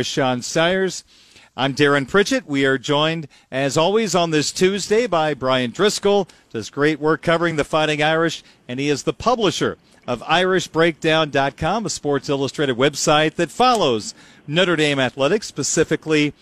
with 0.00 0.06
Sean 0.06 0.40
Stires. 0.40 1.04
I'm 1.54 1.74
Darin 1.74 2.06
Pritchett. 2.06 2.46
We 2.46 2.64
are 2.64 2.78
joined, 2.78 3.28
as 3.50 3.76
always, 3.76 4.14
on 4.14 4.30
this 4.30 4.50
Tuesday 4.50 5.06
by 5.06 5.34
Bryan 5.34 5.72
Driscoll. 5.72 6.26
Does 6.48 6.70
great 6.70 6.98
work 6.98 7.20
covering 7.20 7.56
the 7.56 7.64
Fighting 7.64 8.02
Irish, 8.02 8.42
and 8.66 8.80
he 8.80 8.88
is 8.88 9.02
the 9.02 9.12
publisher 9.12 9.76
of 10.06 10.22
IrishBreakdown.com, 10.22 11.84
a 11.84 11.90
Sports 11.90 12.30
Illustrated 12.30 12.78
website 12.78 13.34
that 13.34 13.50
follows 13.50 14.14
Notre 14.46 14.74
Dame 14.74 14.98
athletics, 14.98 15.46
specifically 15.46 16.32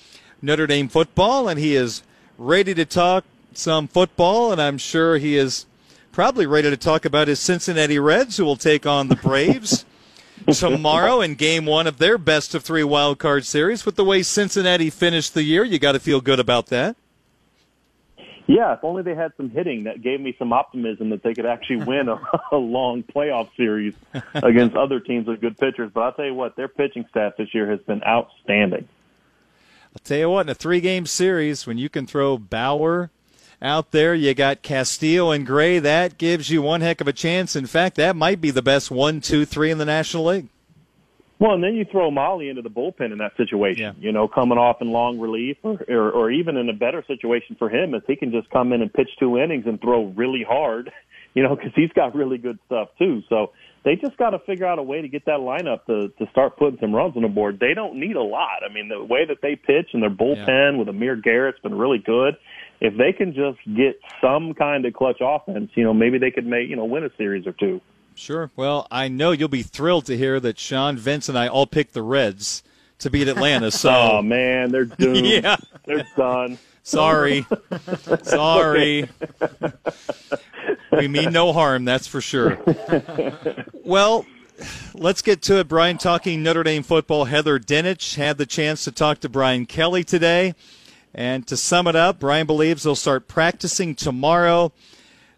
Notre 0.40 0.68
Dame 0.68 0.88
football, 0.88 1.48
and 1.48 1.58
he 1.58 1.74
is 1.74 2.04
ready 2.38 2.74
to 2.74 2.84
talk 2.84 3.24
some 3.54 3.88
football, 3.88 4.52
and 4.52 4.62
I'm 4.62 4.78
sure 4.78 5.18
he 5.18 5.36
is 5.36 5.66
probably 6.12 6.46
ready 6.46 6.70
to 6.70 6.76
talk 6.76 7.04
about 7.04 7.26
his 7.26 7.40
Cincinnati 7.40 7.98
Reds, 7.98 8.36
who 8.36 8.44
will 8.44 8.54
take 8.54 8.86
on 8.86 9.08
the 9.08 9.16
Braves 9.16 9.84
tomorrow 10.46 11.20
in 11.20 11.34
game 11.34 11.66
one 11.66 11.86
of 11.86 11.98
their 11.98 12.18
best 12.18 12.54
of 12.54 12.62
three 12.62 12.84
wild 12.84 13.18
card 13.18 13.44
series. 13.44 13.84
With 13.84 13.96
the 13.96 14.04
way 14.04 14.22
Cincinnati 14.22 14.90
finished 14.90 15.34
the 15.34 15.42
year, 15.42 15.64
you 15.64 15.78
got 15.78 15.92
to 15.92 16.00
feel 16.00 16.20
good 16.20 16.40
about 16.40 16.66
that. 16.66 16.96
Yeah, 18.48 18.72
if 18.72 18.82
only 18.82 19.02
they 19.02 19.14
had 19.14 19.32
some 19.36 19.50
hitting 19.50 19.84
that 19.84 20.00
gave 20.00 20.22
me 20.22 20.34
some 20.38 20.54
optimism 20.54 21.10
that 21.10 21.22
they 21.22 21.34
could 21.34 21.44
actually 21.44 21.84
win 21.84 22.08
a, 22.08 22.18
a 22.52 22.56
long 22.56 23.02
playoff 23.02 23.54
series 23.56 23.94
against 24.34 24.74
other 24.76 25.00
teams 25.00 25.26
with 25.26 25.42
good 25.42 25.58
pitchers. 25.58 25.90
But 25.92 26.00
I'll 26.00 26.12
tell 26.12 26.24
you 26.24 26.34
what, 26.34 26.56
their 26.56 26.68
pitching 26.68 27.04
staff 27.10 27.34
this 27.36 27.52
year 27.52 27.70
has 27.70 27.80
been 27.80 28.02
outstanding. 28.02 28.88
I'll 29.94 30.02
tell 30.02 30.18
you 30.18 30.30
what, 30.30 30.46
in 30.46 30.48
a 30.48 30.54
three 30.54 30.80
game 30.80 31.04
series, 31.04 31.66
when 31.66 31.76
you 31.76 31.90
can 31.90 32.06
throw 32.06 32.38
Bauer, 32.38 33.10
out 33.60 33.90
there. 33.90 34.14
You 34.14 34.34
got 34.34 34.62
Castillo 34.62 35.30
and 35.30 35.46
Gray. 35.46 35.78
That 35.78 36.18
gives 36.18 36.50
you 36.50 36.62
one 36.62 36.80
heck 36.80 37.00
of 37.00 37.08
a 37.08 37.12
chance. 37.12 37.56
In 37.56 37.66
fact, 37.66 37.96
that 37.96 38.16
might 38.16 38.40
be 38.40 38.50
the 38.50 38.62
best 38.62 38.90
one, 38.90 39.20
two, 39.20 39.44
three 39.44 39.70
in 39.70 39.78
the 39.78 39.84
National 39.84 40.26
League. 40.26 40.48
Well, 41.40 41.52
and 41.52 41.62
then 41.62 41.74
you 41.74 41.84
throw 41.84 42.10
Molly 42.10 42.48
into 42.48 42.62
the 42.62 42.70
bullpen 42.70 43.12
in 43.12 43.18
that 43.18 43.36
situation. 43.36 43.82
Yeah. 43.82 43.92
You 44.00 44.10
know, 44.10 44.26
coming 44.26 44.58
off 44.58 44.78
in 44.80 44.90
long 44.90 45.20
relief, 45.20 45.56
or, 45.62 45.78
or 45.88 46.10
or 46.10 46.30
even 46.32 46.56
in 46.56 46.68
a 46.68 46.72
better 46.72 47.04
situation 47.06 47.54
for 47.58 47.70
him, 47.70 47.94
if 47.94 48.02
he 48.06 48.16
can 48.16 48.32
just 48.32 48.50
come 48.50 48.72
in 48.72 48.82
and 48.82 48.92
pitch 48.92 49.10
two 49.20 49.38
innings 49.38 49.64
and 49.66 49.80
throw 49.80 50.06
really 50.16 50.44
hard. 50.48 50.90
You 51.34 51.44
know, 51.44 51.54
because 51.54 51.72
he's 51.76 51.92
got 51.92 52.16
really 52.16 52.38
good 52.38 52.58
stuff 52.66 52.88
too. 52.98 53.22
So 53.28 53.52
they 53.84 53.94
just 53.94 54.16
got 54.16 54.30
to 54.30 54.40
figure 54.40 54.66
out 54.66 54.80
a 54.80 54.82
way 54.82 55.02
to 55.02 55.08
get 55.08 55.26
that 55.26 55.38
lineup 55.38 55.84
to 55.86 56.08
to 56.18 56.30
start 56.32 56.56
putting 56.56 56.80
some 56.80 56.92
runs 56.92 57.14
on 57.16 57.22
the 57.22 57.28
board. 57.28 57.60
They 57.60 57.74
don't 57.74 58.00
need 58.00 58.16
a 58.16 58.22
lot. 58.22 58.64
I 58.68 58.72
mean, 58.72 58.88
the 58.88 59.04
way 59.04 59.24
that 59.26 59.36
they 59.40 59.54
pitch 59.54 59.90
and 59.92 60.02
their 60.02 60.10
bullpen 60.10 60.72
yeah. 60.72 60.76
with 60.76 60.88
Amir 60.88 61.16
Garrett's 61.16 61.60
been 61.60 61.76
really 61.76 61.98
good 61.98 62.34
if 62.80 62.96
they 62.96 63.12
can 63.12 63.34
just 63.34 63.58
get 63.76 64.00
some 64.20 64.54
kind 64.54 64.84
of 64.84 64.94
clutch 64.94 65.18
offense, 65.20 65.70
you 65.74 65.84
know, 65.84 65.94
maybe 65.94 66.18
they 66.18 66.30
could 66.30 66.46
make, 66.46 66.68
you 66.68 66.76
know, 66.76 66.84
win 66.84 67.04
a 67.04 67.10
series 67.16 67.46
or 67.46 67.52
two. 67.52 67.80
Sure. 68.14 68.50
Well, 68.56 68.86
I 68.90 69.08
know 69.08 69.30
you'll 69.30 69.48
be 69.48 69.62
thrilled 69.62 70.06
to 70.06 70.16
hear 70.16 70.40
that 70.40 70.58
Sean, 70.58 70.96
Vince, 70.96 71.28
and 71.28 71.38
I 71.38 71.48
all 71.48 71.66
picked 71.66 71.94
the 71.94 72.02
Reds 72.02 72.62
to 72.98 73.10
beat 73.10 73.28
Atlanta. 73.28 73.70
So, 73.70 73.90
oh 73.94 74.22
man, 74.22 74.70
they're 74.70 74.84
doomed. 74.86 75.26
yeah, 75.26 75.56
they're 75.84 76.06
done. 76.16 76.58
Sorry, 76.82 77.46
sorry. 78.22 79.08
we 80.90 81.06
mean 81.06 81.32
no 81.32 81.52
harm, 81.52 81.84
that's 81.84 82.06
for 82.06 82.22
sure. 82.22 82.58
Well, 83.84 84.24
let's 84.94 85.20
get 85.20 85.42
to 85.42 85.58
it. 85.58 85.68
Bryan 85.68 85.98
talking 85.98 86.42
Notre 86.42 86.62
Dame 86.62 86.82
football. 86.82 87.26
Heather 87.26 87.58
Dinich 87.58 88.14
had 88.16 88.38
the 88.38 88.46
chance 88.46 88.84
to 88.84 88.92
talk 88.92 89.20
to 89.20 89.28
Brian 89.28 89.66
Kelly 89.66 90.02
today. 90.02 90.54
And 91.18 91.48
to 91.48 91.56
sum 91.56 91.88
it 91.88 91.96
up, 91.96 92.20
Brian 92.20 92.46
believes 92.46 92.84
they'll 92.84 92.94
start 92.94 93.26
practicing 93.26 93.96
tomorrow. 93.96 94.70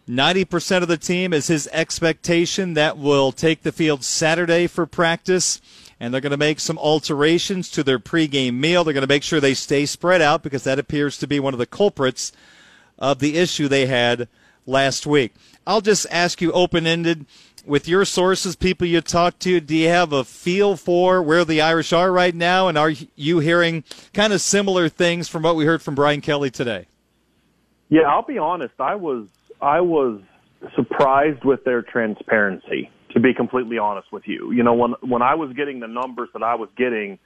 90% 0.07 0.83
of 0.83 0.87
the 0.87 0.95
team 0.95 1.33
is 1.33 1.47
his 1.47 1.67
expectation 1.73 2.75
that 2.75 2.99
will 2.99 3.31
take 3.31 3.63
the 3.63 3.71
field 3.71 4.03
Saturday 4.03 4.67
for 4.67 4.85
practice. 4.85 5.59
And 5.99 6.13
they're 6.13 6.21
going 6.21 6.29
to 6.29 6.37
make 6.37 6.59
some 6.59 6.77
alterations 6.77 7.67
to 7.71 7.83
their 7.83 7.97
pregame 7.97 8.59
meal. 8.59 8.83
They're 8.83 8.93
going 8.93 9.01
to 9.01 9.07
make 9.07 9.23
sure 9.23 9.39
they 9.39 9.55
stay 9.55 9.87
spread 9.87 10.21
out 10.21 10.43
because 10.43 10.65
that 10.65 10.77
appears 10.77 11.17
to 11.17 11.25
be 11.25 11.39
one 11.39 11.55
of 11.55 11.59
the 11.59 11.65
culprits 11.65 12.31
of 12.99 13.17
the 13.17 13.39
issue 13.39 13.67
they 13.67 13.87
had 13.87 14.27
last 14.67 15.07
week. 15.07 15.33
I'll 15.65 15.81
just 15.81 16.05
ask 16.11 16.43
you 16.43 16.51
open 16.51 16.85
ended 16.85 17.25
with 17.65 17.87
your 17.87 18.05
sources, 18.05 18.55
people 18.55 18.87
you 18.87 19.01
talk 19.01 19.39
to, 19.39 19.59
do 19.59 19.75
you 19.75 19.89
have 19.89 20.13
a 20.13 20.23
feel 20.23 20.75
for 20.75 21.21
where 21.21 21.45
the 21.45 21.61
Irish 21.61 21.93
are 21.93 22.11
right 22.11 22.33
now? 22.33 22.67
And 22.67 22.77
are 22.77 22.91
you 23.15 23.39
hearing 23.39 23.83
kind 24.13 24.33
of 24.33 24.41
similar 24.41 24.89
things 24.89 25.27
from 25.27 25.43
what 25.43 25.55
we 25.55 25.65
heard 25.65 25.81
from 25.81 25.95
Brian 25.95 26.21
Kelly 26.21 26.49
today? 26.49 26.87
Yeah, 27.89 28.03
I'll 28.07 28.25
be 28.25 28.37
honest. 28.37 28.73
I 28.79 28.95
was 28.95 29.27
I 29.61 29.81
was 29.81 30.21
surprised 30.75 31.43
with 31.43 31.63
their 31.63 31.81
transparency. 31.81 32.89
To 33.13 33.19
be 33.19 33.33
completely 33.33 33.77
honest 33.77 34.09
with 34.13 34.23
you, 34.25 34.53
you 34.53 34.63
know, 34.63 34.73
when 34.73 34.93
when 35.01 35.21
I 35.21 35.35
was 35.35 35.51
getting 35.51 35.81
the 35.81 35.87
numbers 35.87 36.29
that 36.31 36.43
I 36.43 36.55
was 36.55 36.69
getting, 36.77 37.19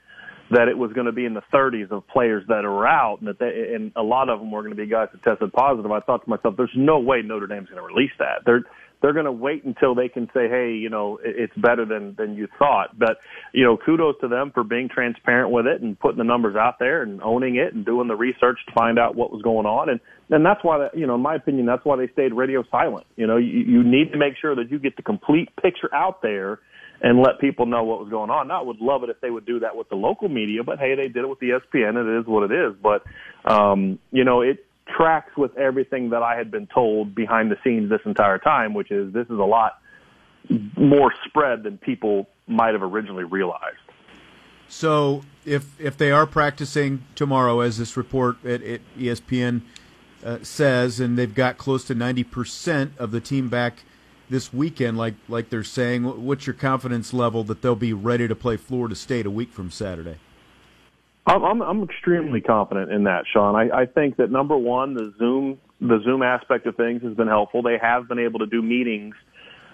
that 0.50 0.66
it 0.66 0.76
was 0.76 0.92
going 0.92 1.06
to 1.06 1.12
be 1.12 1.24
in 1.24 1.34
the 1.34 1.44
30s 1.52 1.92
of 1.92 2.04
players 2.08 2.42
that 2.48 2.64
are 2.64 2.86
out, 2.86 3.20
and 3.20 3.28
that 3.28 3.38
they, 3.38 3.72
and 3.72 3.92
a 3.94 4.02
lot 4.02 4.28
of 4.28 4.40
them 4.40 4.50
were 4.50 4.62
going 4.62 4.74
to 4.74 4.76
be 4.76 4.86
guys 4.86 5.08
that 5.12 5.22
tested 5.22 5.52
positive. 5.52 5.88
I 5.92 6.00
thought 6.00 6.24
to 6.24 6.28
myself, 6.30 6.56
"There's 6.56 6.74
no 6.74 6.98
way 6.98 7.22
Notre 7.22 7.46
Dame's 7.46 7.68
going 7.68 7.80
to 7.80 7.86
release 7.86 8.10
that." 8.18 8.42
They're 8.44 8.64
they're 9.02 9.12
going 9.12 9.26
to 9.26 9.32
wait 9.32 9.64
until 9.64 9.94
they 9.94 10.08
can 10.08 10.26
say, 10.34 10.48
hey, 10.48 10.72
you 10.72 10.88
know, 10.88 11.18
it's 11.22 11.54
better 11.56 11.84
than 11.84 12.14
than 12.16 12.34
you 12.34 12.48
thought. 12.58 12.98
But 12.98 13.18
you 13.52 13.64
know, 13.64 13.76
kudos 13.76 14.16
to 14.20 14.28
them 14.28 14.50
for 14.52 14.64
being 14.64 14.88
transparent 14.88 15.50
with 15.50 15.66
it 15.66 15.82
and 15.82 15.98
putting 15.98 16.18
the 16.18 16.24
numbers 16.24 16.56
out 16.56 16.78
there 16.78 17.02
and 17.02 17.22
owning 17.22 17.56
it 17.56 17.74
and 17.74 17.84
doing 17.84 18.08
the 18.08 18.16
research 18.16 18.58
to 18.66 18.72
find 18.74 18.98
out 18.98 19.14
what 19.14 19.30
was 19.30 19.42
going 19.42 19.66
on. 19.66 19.88
And 19.88 20.00
and 20.30 20.44
that's 20.44 20.62
why, 20.64 20.88
you 20.94 21.06
know, 21.06 21.14
in 21.14 21.20
my 21.20 21.36
opinion, 21.36 21.66
that's 21.66 21.84
why 21.84 21.96
they 21.96 22.08
stayed 22.08 22.32
radio 22.32 22.64
silent. 22.70 23.06
You 23.16 23.26
know, 23.26 23.36
you, 23.36 23.60
you 23.60 23.84
need 23.84 24.12
to 24.12 24.18
make 24.18 24.34
sure 24.40 24.56
that 24.56 24.70
you 24.70 24.78
get 24.78 24.96
the 24.96 25.02
complete 25.02 25.50
picture 25.62 25.94
out 25.94 26.22
there 26.22 26.58
and 27.00 27.20
let 27.20 27.38
people 27.40 27.66
know 27.66 27.84
what 27.84 28.00
was 28.00 28.08
going 28.08 28.30
on. 28.30 28.48
Now, 28.48 28.60
I 28.60 28.64
would 28.64 28.80
love 28.80 29.02
it 29.04 29.10
if 29.10 29.20
they 29.20 29.30
would 29.30 29.46
do 29.46 29.60
that 29.60 29.76
with 29.76 29.88
the 29.88 29.96
local 29.96 30.28
media, 30.28 30.64
but 30.64 30.78
hey, 30.78 30.94
they 30.96 31.08
did 31.08 31.24
it 31.24 31.28
with 31.28 31.38
the 31.40 31.50
ESPN, 31.50 31.96
and 31.96 32.08
it 32.08 32.20
is 32.20 32.26
what 32.26 32.50
it 32.50 32.54
is. 32.54 32.74
But 32.82 33.04
um, 33.44 33.98
you 34.10 34.24
know, 34.24 34.40
it 34.40 34.65
tracks 34.86 35.36
with 35.36 35.56
everything 35.56 36.10
that 36.10 36.22
I 36.22 36.36
had 36.36 36.50
been 36.50 36.66
told 36.66 37.14
behind 37.14 37.50
the 37.50 37.58
scenes 37.64 37.90
this 37.90 38.00
entire 38.04 38.38
time, 38.38 38.74
which 38.74 38.90
is 38.90 39.12
this 39.12 39.26
is 39.26 39.38
a 39.38 39.44
lot 39.44 39.78
more 40.76 41.12
spread 41.24 41.62
than 41.62 41.78
people 41.78 42.28
might 42.46 42.72
have 42.72 42.82
originally 42.82 43.24
realized. 43.24 43.78
So, 44.68 45.22
if 45.44 45.80
if 45.80 45.96
they 45.96 46.10
are 46.10 46.26
practicing 46.26 47.04
tomorrow, 47.14 47.60
as 47.60 47.78
this 47.78 47.96
report 47.96 48.44
at, 48.44 48.62
at 48.62 48.80
ESPN 48.98 49.62
uh, 50.24 50.38
says, 50.42 50.98
and 50.98 51.16
they've 51.16 51.34
got 51.34 51.56
close 51.56 51.84
to 51.84 51.94
ninety 51.94 52.24
percent 52.24 52.92
of 52.98 53.10
the 53.12 53.20
team 53.20 53.48
back 53.48 53.84
this 54.28 54.52
weekend, 54.52 54.98
like 54.98 55.14
like 55.28 55.50
they're 55.50 55.62
saying, 55.64 56.24
what's 56.24 56.46
your 56.46 56.54
confidence 56.54 57.12
level 57.12 57.44
that 57.44 57.62
they'll 57.62 57.76
be 57.76 57.92
ready 57.92 58.26
to 58.26 58.34
play 58.34 58.56
Florida 58.56 58.96
State 58.96 59.26
a 59.26 59.30
week 59.30 59.52
from 59.52 59.70
Saturday? 59.70 60.16
I'm, 61.26 61.60
I'm 61.60 61.82
extremely 61.82 62.40
confident 62.40 62.92
in 62.92 63.04
that, 63.04 63.24
Sean. 63.32 63.56
I, 63.56 63.82
I 63.82 63.86
think 63.86 64.16
that 64.16 64.30
number 64.30 64.56
one, 64.56 64.94
the 64.94 65.12
Zoom 65.18 65.58
the 65.80 66.00
Zoom 66.04 66.22
aspect 66.22 66.66
of 66.66 66.76
things 66.76 67.02
has 67.02 67.14
been 67.14 67.28
helpful. 67.28 67.62
They 67.62 67.76
have 67.80 68.08
been 68.08 68.18
able 68.18 68.38
to 68.38 68.46
do 68.46 68.62
meetings 68.62 69.14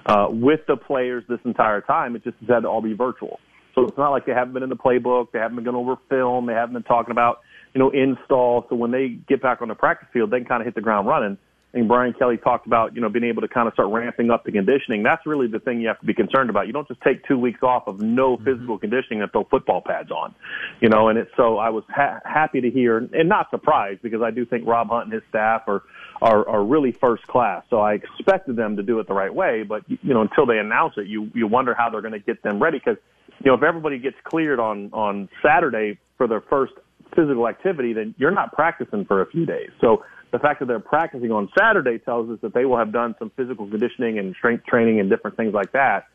uh, 0.07 0.27
with 0.31 0.61
the 0.67 0.77
players 0.77 1.23
this 1.29 1.39
entire 1.45 1.81
time. 1.81 2.17
It 2.17 2.25
just 2.25 2.37
has 2.41 2.49
had 2.49 2.61
to 2.61 2.69
all 2.69 2.83
be 2.83 2.93
virtual. 2.93 3.39
So 3.75 3.85
it's 3.85 3.97
not 3.97 4.11
like 4.11 4.27
they 4.27 4.33
haven't 4.33 4.53
been 4.53 4.65
in 4.65 4.69
the 4.69 4.77
playbook, 4.77 5.29
they 5.33 5.39
haven't 5.39 5.57
been 5.57 5.65
going 5.65 5.77
over 5.77 5.97
film, 6.09 6.47
they 6.47 6.53
haven't 6.53 6.75
been 6.75 6.83
talking 6.83 7.13
about 7.13 7.41
you 7.75 7.79
know 7.79 7.91
install. 7.91 8.67
So 8.69 8.75
when 8.75 8.91
they 8.91 9.09
get 9.29 9.41
back 9.43 9.63
on 9.63 9.69
the 9.69 9.75
practice 9.75 10.09
field, 10.13 10.31
they 10.31 10.39
can 10.39 10.47
kind 10.47 10.63
of 10.63 10.67
hit 10.67 10.75
the 10.75 10.81
ground 10.81 11.07
running 11.07 11.39
and 11.75 11.89
Brian 11.89 12.13
Kelly 12.13 12.37
talked 12.37 12.67
about, 12.67 12.95
you 12.95 13.01
know, 13.01 13.09
being 13.09 13.25
able 13.25 13.41
to 13.41 13.49
kind 13.49 13.67
of 13.67 13.73
start 13.73 13.89
ramping 13.91 14.31
up 14.31 14.45
the 14.45 14.53
conditioning. 14.53 15.03
That's 15.03 15.25
really 15.25 15.47
the 15.47 15.59
thing 15.59 15.81
you 15.81 15.89
have 15.89 15.99
to 16.01 16.07
be 16.07 16.13
concerned 16.13 16.51
about. 16.51 16.67
You 16.67 16.73
don't 16.73 16.87
just 16.87 17.01
take 17.01 17.27
two 17.27 17.39
weeks 17.39 17.63
off 17.63 17.87
of 17.87 18.01
no 18.01 18.37
mm-hmm. 18.37 18.45
physical 18.45 18.79
conditioning 18.79 19.23
and 19.23 19.33
throw 19.33 19.45
football 19.45 19.81
pads 19.81 20.11
on, 20.11 20.35
you 20.81 20.89
know. 20.89 21.09
And 21.09 21.19
it's 21.19 21.31
so 21.37 21.59
I 21.59 21.71
was 21.71 21.85
ha- 21.89 22.21
happy 22.25 22.61
to 22.61 22.71
hear 22.71 22.99
and 22.99 23.29
not 23.29 23.49
surprised 23.51 24.03
because 24.03 24.23
I 24.23 24.31
do 24.31 24.45
think 24.45 24.67
Rob 24.67 24.91
Hunt 24.91 25.05
and 25.05 25.13
his 25.13 25.23
staff 25.31 25.63
are 25.67 25.83
are 26.21 26.47
are 26.49 26.65
really 26.65 26.93
first 26.93 27.27
class. 27.27 27.65
So 27.71 27.81
I 27.81 27.95
expected 27.95 28.57
them 28.57 28.77
to 28.77 28.83
do 28.83 28.99
it 29.01 29.09
the 29.09 29.15
right 29.15 29.35
way, 29.35 29.63
but 29.63 29.83
you 29.89 30.13
know, 30.13 30.21
until 30.21 30.45
they 30.45 30.59
announce 30.59 30.95
it, 30.99 31.07
you 31.07 31.31
you 31.35 31.47
wonder 31.47 31.75
how 31.75 31.89
they're 31.89 32.03
going 32.03 32.13
to 32.13 32.19
get 32.19 32.43
them 32.43 32.63
ready 32.63 32.79
because 32.79 32.99
you 33.43 33.51
know 33.51 33.55
if 33.55 33.63
everybody 33.63 33.99
gets 33.99 34.17
cleared 34.25 34.61
on 34.61 34.91
on 34.93 35.29
Saturday 35.43 35.99
for 36.19 36.29
their 36.29 36.43
first 36.43 36.75
physical 37.15 37.49
activity, 37.49 37.93
then 37.93 38.15
you're 38.19 38.31
not 38.31 38.53
practicing 38.53 39.05
for 39.05 39.23
a 39.23 39.27
few 39.27 39.47
days. 39.47 39.71
So 39.81 40.05
the 40.33 40.39
fact 40.39 40.61
that 40.61 40.67
they're 40.67 40.81
practicing 40.81 41.31
on 41.31 41.49
Saturday 41.59 41.99
tells 41.99 42.31
us 42.31 42.39
that 42.43 42.55
they 42.55 42.65
will 42.65 42.79
have 42.79 42.93
done 42.93 43.15
some 43.19 43.31
physical 43.37 43.69
conditioning 43.69 44.19
and 44.19 44.35
strength 44.37 44.65
training 44.67 45.01
and 45.01 45.11
different 45.11 45.37
things 45.37 45.53
like 45.53 45.73
that 45.73 46.07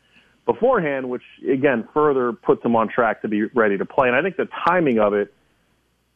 beforehand, 0.44 1.08
which 1.08 1.22
again 1.50 1.86
further 1.94 2.32
puts 2.32 2.62
them 2.62 2.74
on 2.74 2.88
track 2.88 3.22
to 3.22 3.28
be 3.28 3.44
ready 3.54 3.78
to 3.78 3.84
play. 3.84 4.08
And 4.08 4.16
I 4.16 4.22
think 4.22 4.36
the 4.36 4.48
timing 4.66 4.98
of 4.98 5.14
it 5.14 5.32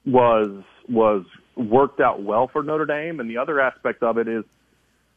was 0.05 0.65
was 0.89 1.25
worked 1.55 2.01
out 2.01 2.23
well 2.23 2.49
for 2.53 2.63
Notre 2.63 2.87
Dame. 2.87 3.21
And 3.21 3.31
the 3.31 3.37
other 3.37 3.61
aspect 3.61 4.03
of 4.03 4.19
it 4.19 4.27
is 4.27 4.43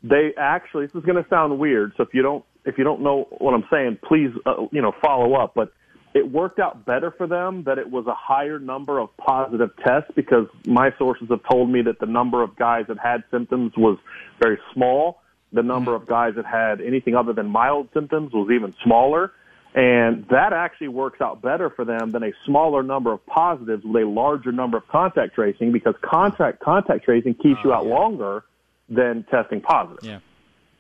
they 0.04 0.34
actually 0.38 0.86
this 0.88 0.96
is 0.96 1.06
going 1.06 1.22
to 1.22 1.28
sound 1.30 1.58
weird. 1.58 1.94
So 1.98 2.04
if 2.04 2.10
you 2.14 2.22
don't 2.22 2.46
if 2.66 2.78
you 2.78 2.84
don't 2.84 3.02
know 3.02 3.28
what 3.38 3.54
I'm 3.54 3.66
saying, 3.72 4.00
please 4.08 4.30
uh, 4.46 4.68
you 4.72 4.82
know 4.82 4.92
follow 5.02 5.34
up. 5.36 5.54
But 5.56 5.72
it 6.16 6.32
worked 6.32 6.60
out 6.60 6.86
better 6.86 7.12
for 7.12 7.28
them 7.28 7.64
that 7.64 7.78
it 7.78 7.92
was 7.92 8.08
a 8.08 8.14
higher 8.16 8.58
number 8.58 9.00
of 9.00 9.16
positive 9.18 9.70
tests 9.86 10.10
because 10.16 10.48
my 10.66 10.92
sources 10.98 11.28
have 11.30 11.42
told 11.44 11.70
me 11.70 11.82
that 11.82 12.00
the 12.00 12.06
number 12.06 12.42
of 12.42 12.56
guys 12.56 12.86
that 12.88 12.98
had 12.98 13.22
symptoms 13.30 13.74
was 13.76 14.00
very 14.42 14.58
small. 14.74 15.22
The 15.52 15.62
number 15.62 15.92
mm-hmm. 15.92 16.04
of 16.04 16.08
guys 16.08 16.36
that 16.38 16.46
had 16.46 16.80
anything 16.80 17.16
other 17.16 17.34
than 17.34 17.48
mild 17.48 17.90
symptoms 17.94 18.32
was 18.32 18.50
even 18.50 18.74
smaller. 18.82 19.34
And 19.74 20.26
that 20.30 20.54
actually 20.54 20.88
works 20.88 21.20
out 21.20 21.42
better 21.42 21.70
for 21.70 21.84
them 21.84 22.12
than 22.12 22.24
a 22.24 22.32
smaller 22.46 22.82
number 22.82 23.12
of 23.12 23.26
positives 23.26 23.84
with 23.84 24.02
a 24.02 24.08
larger 24.08 24.54
number 24.54 24.78
of 24.78 24.88
contact 24.88 25.36
tracing 25.36 25.74
because 25.74 25.96
contact 26.02 26.62
contact 26.62 27.04
tracing 27.04 27.34
keeps 27.34 27.60
you 27.62 27.74
Oh, 27.74 27.76
out 27.76 27.86
yeah. 27.86 27.94
longer 27.94 28.46
than 28.88 29.24
testing 29.24 29.60
positive. 29.60 30.02
Yeah. 30.02 30.20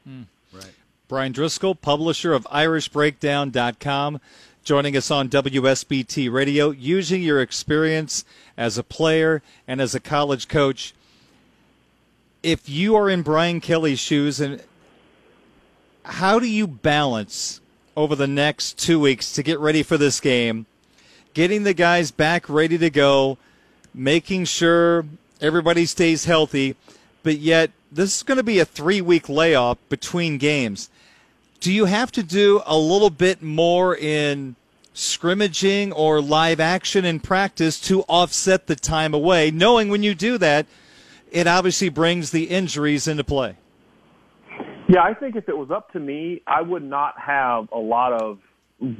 Hmm. 0.05 0.21
Right. 0.53 0.71
Bryan 1.09 1.33
Driscoll, 1.33 1.75
publisher 1.75 2.33
of 2.33 2.45
IrishBreakdown.com, 2.45 4.21
joining 4.65 4.97
us 4.97 5.11
on 5.11 5.29
WSBT 5.29 6.31
Radio, 6.31 6.71
using 6.71 7.21
your 7.21 7.39
experience 7.39 8.25
as 8.57 8.79
a 8.79 8.83
player 8.83 9.43
and 9.67 9.79
as 9.79 9.93
a 9.93 9.99
college 9.99 10.47
coach. 10.47 10.95
If 12.41 12.67
you 12.67 12.95
are 12.95 13.07
in 13.07 13.21
Brian 13.21 13.61
Kelly's 13.61 13.99
shoes, 13.99 14.39
and 14.39 14.63
how 16.03 16.39
do 16.39 16.47
you 16.47 16.65
balance 16.65 17.61
over 17.95 18.15
the 18.15 18.25
next 18.25 18.79
two 18.79 18.99
weeks 18.99 19.31
to 19.33 19.43
get 19.43 19.59
ready 19.59 19.83
for 19.83 19.99
this 19.99 20.19
game, 20.19 20.65
getting 21.35 21.61
the 21.61 21.75
guys 21.75 22.09
back 22.09 22.49
ready 22.49 22.79
to 22.79 22.89
go, 22.89 23.37
making 23.93 24.45
sure 24.45 25.05
everybody 25.41 25.85
stays 25.85 26.25
healthy, 26.25 26.75
but 27.21 27.37
yet 27.37 27.69
this 27.91 28.17
is 28.17 28.23
going 28.23 28.37
to 28.37 28.43
be 28.43 28.57
a 28.57 28.65
three 28.65 28.99
week 28.99 29.29
layoff 29.29 29.77
between 29.89 30.39
games. 30.39 30.89
Do 31.65 31.73
you 31.73 31.85
have 31.85 32.11
to 32.11 32.21
do 32.21 32.61
a 32.67 32.77
little 32.77 33.09
bit 33.09 33.41
more 33.41 33.97
in 33.97 34.55
scrimmaging 34.93 35.93
or 35.93 36.21
live 36.21 36.59
action 36.59 37.05
in 37.05 37.19
practice 37.19 37.79
to 37.87 38.03
offset 38.03 38.67
the 38.67 38.75
time 38.75 39.15
away, 39.15 39.49
knowing 39.49 39.89
when 39.89 40.03
you 40.03 40.13
do 40.13 40.37
that, 40.37 40.67
it 41.31 41.47
obviously 41.47 41.89
brings 41.89 42.29
the 42.29 42.43
injuries 42.43 43.07
into 43.07 43.23
play? 43.23 43.55
Yeah, 44.87 45.01
I 45.01 45.15
think 45.15 45.35
if 45.35 45.49
it 45.49 45.57
was 45.57 45.71
up 45.71 45.91
to 45.93 45.99
me, 45.99 46.43
I 46.45 46.61
would 46.61 46.83
not 46.83 47.15
have 47.19 47.67
a 47.71 47.79
lot 47.79 48.13
of 48.13 48.37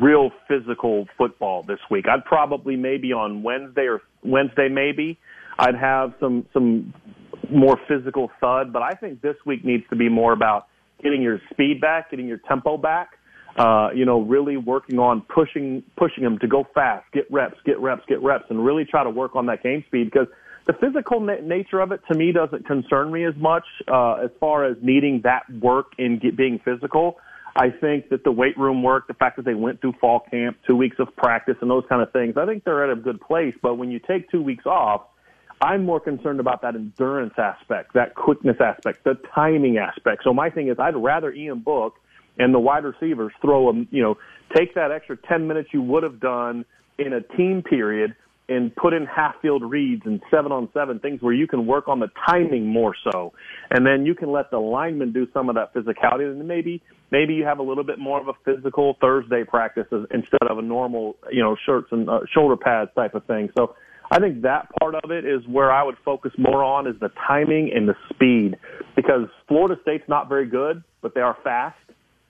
real 0.01 0.31
physical 0.47 1.07
football 1.19 1.61
this 1.61 1.79
week. 1.91 2.07
I'd 2.07 2.25
probably 2.25 2.75
maybe 2.75 3.13
on 3.13 3.43
Wednesday 3.43 3.85
or 3.85 4.01
Wednesday 4.23 4.69
maybe 4.69 5.19
I'd 5.59 5.75
have 5.75 6.15
some 6.19 6.47
some 6.51 6.95
more 7.47 7.79
physical 7.87 8.31
thud, 8.41 8.73
but 8.73 8.81
I 8.81 8.93
think 8.93 9.21
this 9.21 9.35
week 9.45 9.63
needs 9.63 9.83
to 9.91 9.95
be 9.95 10.09
more 10.09 10.33
about 10.33 10.65
getting 11.01 11.21
your 11.21 11.39
speed 11.51 11.81
back, 11.81 12.11
getting 12.11 12.27
your 12.27 12.39
tempo 12.47 12.77
back. 12.77 13.17
Uh, 13.57 13.89
you 13.95 14.03
know, 14.03 14.19
really 14.19 14.57
working 14.57 14.99
on 14.99 15.21
pushing 15.33 15.81
pushing 15.95 16.25
them 16.25 16.37
to 16.39 16.47
go 16.47 16.67
fast, 16.73 17.05
get 17.13 17.23
reps, 17.31 17.55
get 17.65 17.79
reps, 17.79 18.01
get 18.05 18.21
reps, 18.21 18.43
and 18.49 18.65
really 18.65 18.83
try 18.83 19.01
to 19.01 19.09
work 19.09 19.33
on 19.33 19.45
that 19.45 19.63
game 19.63 19.81
speed 19.87 20.11
because 20.11 20.27
the 20.67 20.73
physical 20.73 21.21
na- 21.21 21.39
nature 21.41 21.79
of 21.79 21.93
it 21.93 22.01
to 22.11 22.17
me 22.17 22.33
doesn't 22.33 22.65
concern 22.65 23.11
me 23.11 23.23
as 23.23 23.35
much 23.37 23.63
uh, 23.87 24.15
as 24.15 24.29
far 24.39 24.65
as 24.65 24.75
needing 24.81 25.21
that 25.23 25.43
work 25.61 25.93
in 25.97 26.19
get, 26.19 26.35
being 26.35 26.59
physical. 26.65 27.17
I 27.55 27.69
think 27.69 28.09
that 28.09 28.25
the 28.25 28.31
weight 28.31 28.57
room 28.57 28.83
work, 28.83 29.07
the 29.07 29.13
fact 29.13 29.37
that 29.37 29.45
they 29.45 29.53
went 29.53 29.79
through 29.79 29.93
fall 30.01 30.19
camp, 30.29 30.57
two 30.67 30.75
weeks 30.75 30.97
of 30.99 31.15
practice, 31.15 31.55
and 31.61 31.71
those 31.71 31.85
kind 31.87 32.01
of 32.01 32.11
things, 32.11 32.35
I 32.35 32.45
think 32.45 32.65
they're 32.65 32.83
at 32.83 32.95
a 32.97 32.99
good 32.99 33.21
place. 33.21 33.53
But 33.61 33.75
when 33.75 33.91
you 33.91 33.99
take 33.99 34.29
two 34.29 34.41
weeks 34.41 34.65
off, 34.65 35.03
I'm 35.61 35.85
more 35.85 35.99
concerned 35.99 36.39
about 36.39 36.61
that 36.63 36.75
endurance 36.75 37.33
aspect, 37.37 37.93
that 37.93 38.15
quickness 38.15 38.57
aspect, 38.59 39.03
the 39.03 39.17
timing 39.33 39.77
aspect. 39.77 40.23
So 40.23 40.33
my 40.33 40.49
thing 40.49 40.67
is, 40.67 40.77
I'd 40.79 40.95
rather 40.95 41.31
Ian 41.31 41.59
Book 41.59 41.95
and 42.37 42.53
the 42.53 42.59
wide 42.59 42.83
receivers 42.83 43.31
throw 43.41 43.67
them, 43.67 43.87
you 43.91 44.03
know, 44.03 44.17
take 44.55 44.75
that 44.75 44.91
extra 44.91 45.17
10 45.17 45.47
minutes 45.47 45.69
you 45.71 45.81
would 45.81 46.03
have 46.03 46.19
done 46.19 46.65
in 46.97 47.13
a 47.13 47.21
team 47.21 47.63
period 47.63 48.15
and 48.47 48.75
put 48.75 48.93
in 48.93 49.05
half 49.05 49.35
field 49.41 49.63
reads 49.63 50.03
and 50.05 50.21
seven 50.29 50.51
on 50.51 50.69
seven 50.73 50.99
things 50.99 51.21
where 51.21 51.33
you 51.33 51.47
can 51.47 51.65
work 51.65 51.87
on 51.87 51.99
the 51.99 52.09
timing 52.27 52.67
more 52.67 52.93
so. 53.11 53.33
And 53.71 53.85
then 53.85 54.05
you 54.05 54.13
can 54.13 54.31
let 54.31 54.51
the 54.51 54.59
linemen 54.59 55.13
do 55.13 55.27
some 55.33 55.49
of 55.49 55.55
that 55.55 55.73
physicality 55.73 56.29
and 56.29 56.47
maybe, 56.47 56.83
maybe 57.11 57.33
you 57.33 57.43
have 57.45 57.57
a 57.57 57.63
little 57.63 57.83
bit 57.83 57.97
more 57.97 58.21
of 58.21 58.27
a 58.27 58.33
physical 58.43 58.97
Thursday 59.01 59.43
practice 59.43 59.87
instead 59.91 60.43
of 60.47 60.59
a 60.59 60.61
normal, 60.61 61.15
you 61.31 61.41
know, 61.41 61.55
shirts 61.65 61.87
and 61.91 62.07
uh, 62.07 62.19
shoulder 62.31 62.55
pads 62.55 62.91
type 62.95 63.15
of 63.15 63.25
thing. 63.25 63.49
So 63.57 63.75
I 64.15 64.19
think 64.19 64.43
that 64.43 64.69
part 64.79 64.95
of 64.95 65.11
it 65.11 65.25
is 65.25 65.45
where 65.45 65.73
I 65.73 65.83
would 65.83 65.97
focus 66.05 66.31
more 66.37 66.63
on 66.63 66.87
is 66.87 66.95
the 67.01 67.09
timing 67.27 67.69
and 67.75 67.85
the 67.85 67.95
speed 68.09 68.55
because 68.95 69.27
Florida 69.45 69.75
State's 69.81 70.07
not 70.07 70.29
very 70.29 70.45
good, 70.45 70.81
but 71.01 71.13
they 71.13 71.19
are 71.19 71.35
fast 71.43 71.77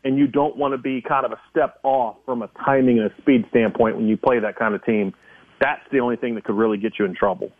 and 0.03 0.17
you 0.17 0.25
don't 0.25 0.57
want 0.57 0.71
to 0.71 0.79
be 0.79 0.99
kind 0.99 1.27
of 1.27 1.31
a 1.31 1.39
step 1.51 1.79
off 1.83 2.15
from 2.25 2.41
a 2.41 2.49
timing 2.65 2.97
and 2.97 3.11
a 3.11 3.21
speed 3.21 3.45
standpoint 3.51 3.97
when 3.97 4.07
you 4.07 4.17
play 4.17 4.39
that 4.39 4.55
kind 4.55 4.73
of 4.73 4.83
team. 4.83 5.13
That's 5.61 5.81
the 5.91 5.99
only 5.99 6.15
thing 6.15 6.33
that 6.35 6.43
could 6.43 6.55
really 6.55 6.79
get 6.79 6.93
you 6.97 7.05
in 7.05 7.13
trouble. 7.13 7.51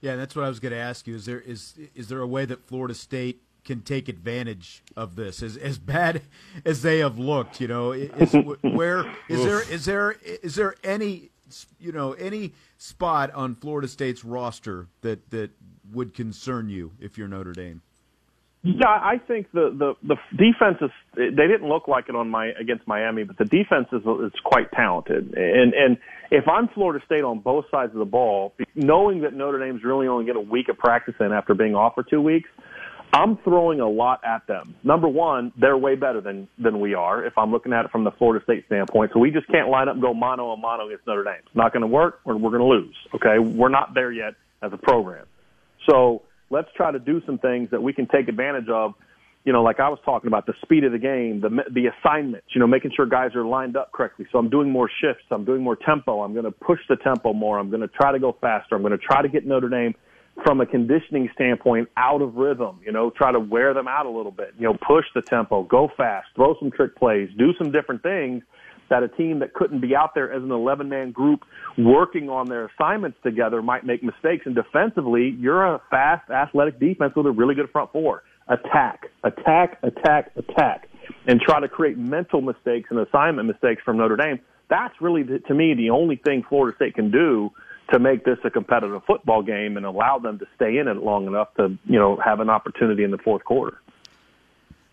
Yeah, 0.00 0.16
that's 0.16 0.34
what 0.34 0.44
I 0.44 0.48
was 0.48 0.58
going 0.58 0.72
to 0.72 0.78
ask 0.78 1.06
you. 1.06 1.14
Is 1.14 1.24
there 1.24 1.40
is 1.40 1.74
is 1.94 2.08
there 2.08 2.18
a 2.18 2.26
way 2.26 2.46
that 2.46 2.66
Florida 2.66 2.94
State 2.94 3.42
can 3.64 3.82
take 3.82 4.08
advantage 4.08 4.82
of 4.96 5.14
this? 5.14 5.40
As 5.40 5.56
as 5.56 5.78
bad 5.78 6.22
as 6.64 6.82
they 6.82 6.98
have 6.98 7.16
looked, 7.16 7.60
you 7.60 7.68
know, 7.68 7.92
is 7.92 8.34
where 8.62 9.06
is 9.28 9.44
there 9.44 9.62
is 9.62 9.84
there 9.84 10.16
is 10.42 10.56
there 10.56 10.74
any 10.82 11.30
you 11.78 11.92
know 11.92 12.12
any 12.12 12.52
spot 12.78 13.30
on 13.32 13.54
Florida 13.54 13.88
State's 13.88 14.24
roster 14.24 14.88
that 15.02 15.30
that 15.30 15.50
would 15.92 16.14
concern 16.14 16.68
you 16.68 16.92
if 17.00 17.18
you're 17.18 17.28
Notre 17.28 17.52
Dame? 17.52 17.82
Yeah, 18.64 18.86
I 18.86 19.20
think 19.26 19.50
the 19.52 19.74
the 19.76 19.94
the 20.06 20.16
defense 20.36 20.78
is. 20.80 20.90
They 21.16 21.48
didn't 21.48 21.68
look 21.68 21.88
like 21.88 22.08
it 22.08 22.14
on 22.14 22.30
my 22.30 22.52
against 22.60 22.86
Miami, 22.86 23.24
but 23.24 23.36
the 23.36 23.44
defense 23.44 23.88
is 23.92 24.02
is 24.02 24.32
quite 24.44 24.70
talented. 24.70 25.34
And 25.36 25.74
and 25.74 25.98
if 26.30 26.46
I'm 26.46 26.68
Florida 26.68 27.04
State 27.04 27.24
on 27.24 27.40
both 27.40 27.64
sides 27.72 27.92
of 27.92 27.98
the 27.98 28.04
ball, 28.04 28.54
knowing 28.76 29.22
that 29.22 29.34
Notre 29.34 29.58
Dame's 29.58 29.82
really 29.82 30.06
only 30.06 30.26
get 30.26 30.36
a 30.36 30.40
week 30.40 30.68
of 30.68 30.78
practice 30.78 31.14
in 31.18 31.32
after 31.32 31.54
being 31.54 31.74
off 31.74 31.94
for 31.94 32.04
two 32.04 32.20
weeks, 32.20 32.48
I'm 33.12 33.36
throwing 33.38 33.80
a 33.80 33.88
lot 33.88 34.20
at 34.24 34.46
them. 34.46 34.74
Number 34.82 35.06
one, 35.06 35.52
they're 35.60 35.76
way 35.76 35.96
better 35.96 36.22
than 36.22 36.48
than 36.58 36.80
we 36.80 36.94
are. 36.94 37.24
If 37.24 37.36
I'm 37.36 37.50
looking 37.52 37.72
at 37.74 37.84
it 37.84 37.90
from 37.90 38.04
the 38.04 38.10
Florida 38.12 38.42
State 38.42 38.64
standpoint, 38.66 39.10
so 39.12 39.20
we 39.20 39.30
just 39.30 39.46
can't 39.48 39.68
line 39.68 39.88
up 39.88 39.94
and 39.94 40.02
go 40.02 40.14
mano 40.14 40.50
a 40.52 40.56
mano 40.56 40.86
against 40.86 41.06
Notre 41.06 41.24
Dame. 41.24 41.42
It's 41.46 41.54
not 41.54 41.72
going 41.72 41.82
to 41.82 41.86
work. 41.86 42.20
We're, 42.24 42.36
we're 42.36 42.50
going 42.50 42.62
to 42.62 42.66
lose. 42.66 42.96
Okay, 43.14 43.38
we're 43.38 43.68
not 43.68 43.92
there 43.92 44.10
yet 44.10 44.34
as 44.62 44.72
a 44.72 44.78
program. 44.78 45.26
So 45.90 46.22
let's 46.48 46.68
try 46.74 46.90
to 46.90 46.98
do 46.98 47.20
some 47.26 47.38
things 47.38 47.70
that 47.70 47.82
we 47.82 47.92
can 47.92 48.06
take 48.06 48.28
advantage 48.28 48.68
of. 48.70 48.94
You 49.44 49.52
know, 49.52 49.62
like 49.62 49.78
I 49.80 49.88
was 49.88 49.98
talking 50.04 50.28
about 50.28 50.46
the 50.46 50.54
speed 50.62 50.84
of 50.84 50.92
the 50.92 50.98
game, 50.98 51.40
the 51.42 51.50
the 51.70 51.88
assignments. 51.88 52.46
You 52.54 52.60
know, 52.60 52.66
making 52.66 52.92
sure 52.96 53.04
guys 53.04 53.34
are 53.34 53.44
lined 53.44 53.76
up 53.76 53.92
correctly. 53.92 54.26
So 54.32 54.38
I'm 54.38 54.48
doing 54.48 54.70
more 54.70 54.88
shifts. 55.02 55.24
I'm 55.30 55.44
doing 55.44 55.62
more 55.62 55.76
tempo. 55.76 56.22
I'm 56.22 56.32
going 56.32 56.46
to 56.46 56.50
push 56.50 56.80
the 56.88 56.96
tempo 56.96 57.34
more. 57.34 57.58
I'm 57.58 57.68
going 57.68 57.82
to 57.82 57.88
try 57.88 58.10
to 58.12 58.18
go 58.18 58.36
faster. 58.40 58.74
I'm 58.74 58.82
going 58.82 58.92
to 58.92 59.04
try 59.04 59.20
to 59.20 59.28
get 59.28 59.44
Notre 59.44 59.68
Dame 59.68 59.94
from 60.44 60.60
a 60.60 60.66
conditioning 60.66 61.28
standpoint 61.34 61.88
out 61.96 62.22
of 62.22 62.34
rhythm. 62.34 62.80
You 62.84 62.92
know, 62.92 63.10
try 63.10 63.32
to 63.32 63.40
wear 63.40 63.74
them 63.74 63.86
out 63.88 64.06
a 64.06 64.10
little 64.10 64.32
bit. 64.32 64.54
You 64.58 64.64
know, 64.64 64.74
push 64.74 65.04
the 65.14 65.22
tempo, 65.22 65.62
go 65.62 65.90
fast, 65.96 66.28
throw 66.34 66.56
some 66.58 66.70
trick 66.70 66.96
plays, 66.96 67.28
do 67.36 67.52
some 67.58 67.70
different 67.70 68.02
things 68.02 68.42
that 68.92 69.02
a 69.02 69.08
team 69.08 69.38
that 69.38 69.54
couldn't 69.54 69.80
be 69.80 69.96
out 69.96 70.14
there 70.14 70.30
as 70.30 70.42
an 70.42 70.50
11 70.50 70.88
man 70.88 71.12
group 71.12 71.44
working 71.78 72.28
on 72.28 72.46
their 72.46 72.66
assignments 72.66 73.16
together 73.22 73.62
might 73.62 73.86
make 73.86 74.02
mistakes. 74.02 74.44
And 74.44 74.54
defensively, 74.54 75.34
you're 75.38 75.64
a 75.64 75.80
fast, 75.90 76.28
athletic 76.30 76.78
defense 76.78 77.14
with 77.16 77.26
a 77.26 77.30
really 77.30 77.54
good 77.54 77.70
front 77.70 77.90
four. 77.92 78.22
Attack, 78.48 79.06
attack, 79.24 79.78
attack, 79.82 80.32
attack, 80.36 80.88
and 81.26 81.40
try 81.40 81.60
to 81.60 81.68
create 81.68 81.96
mental 81.96 82.42
mistakes 82.42 82.90
and 82.90 82.98
assignment 82.98 83.48
mistakes 83.48 83.82
from 83.82 83.96
Notre 83.96 84.16
Dame. 84.16 84.40
That's 84.68 84.94
really, 85.00 85.22
to 85.24 85.54
me, 85.54 85.74
the 85.74 85.90
only 85.90 86.16
thing 86.16 86.44
Florida 86.48 86.74
State 86.76 86.94
can 86.94 87.10
do 87.10 87.50
to 87.90 87.98
make 87.98 88.24
this 88.24 88.38
a 88.44 88.50
competitive 88.50 89.02
football 89.04 89.42
game 89.42 89.76
and 89.76 89.84
allow 89.84 90.18
them 90.18 90.38
to 90.38 90.46
stay 90.56 90.78
in 90.78 90.88
it 90.88 90.96
long 90.96 91.26
enough 91.26 91.54
to, 91.56 91.76
you 91.86 91.98
know, 91.98 92.16
have 92.16 92.40
an 92.40 92.48
opportunity 92.48 93.04
in 93.04 93.10
the 93.10 93.18
fourth 93.18 93.44
quarter. 93.44 93.78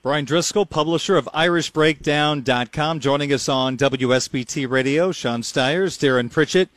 Bryan 0.02 0.26
Driscoll, 0.26 0.66
publisher 0.66 1.18
of 1.18 1.26
IrishBreakdown.com, 1.34 3.00
joining 3.02 3.34
us 3.34 3.50
on 3.50 3.76
WSBT 3.76 4.70
Radio. 4.70 5.12
Sean 5.12 5.44
Stires, 5.44 5.98
Darin 5.98 6.30
Pritchett. 6.30 6.70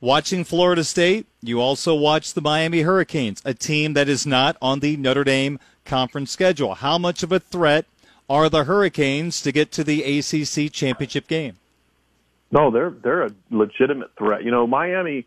Watching 0.00 0.44
Florida 0.44 0.84
State, 0.84 1.26
you 1.40 1.60
also 1.60 1.94
watch 1.94 2.34
the 2.34 2.42
Miami 2.42 2.82
Hurricanes, 2.82 3.40
a 3.44 3.54
team 3.54 3.94
that 3.94 4.08
is 4.08 4.26
not 4.26 4.56
on 4.60 4.80
the 4.80 4.96
Notre 4.96 5.24
Dame 5.24 5.58
conference 5.84 6.30
schedule. 6.30 6.74
How 6.74 6.98
much 6.98 7.22
of 7.22 7.32
a 7.32 7.40
threat 7.40 7.86
are 8.28 8.50
the 8.50 8.64
Hurricanes 8.64 9.40
to 9.42 9.52
get 9.52 9.72
to 9.72 9.84
the 9.84 10.02
ACC 10.02 10.70
championship 10.70 11.28
game? 11.28 11.54
No, 12.50 12.70
they're 12.70 12.90
they're 12.90 13.22
a 13.22 13.30
legitimate 13.50 14.10
threat. 14.16 14.44
You 14.44 14.50
know, 14.50 14.66
Miami. 14.66 15.24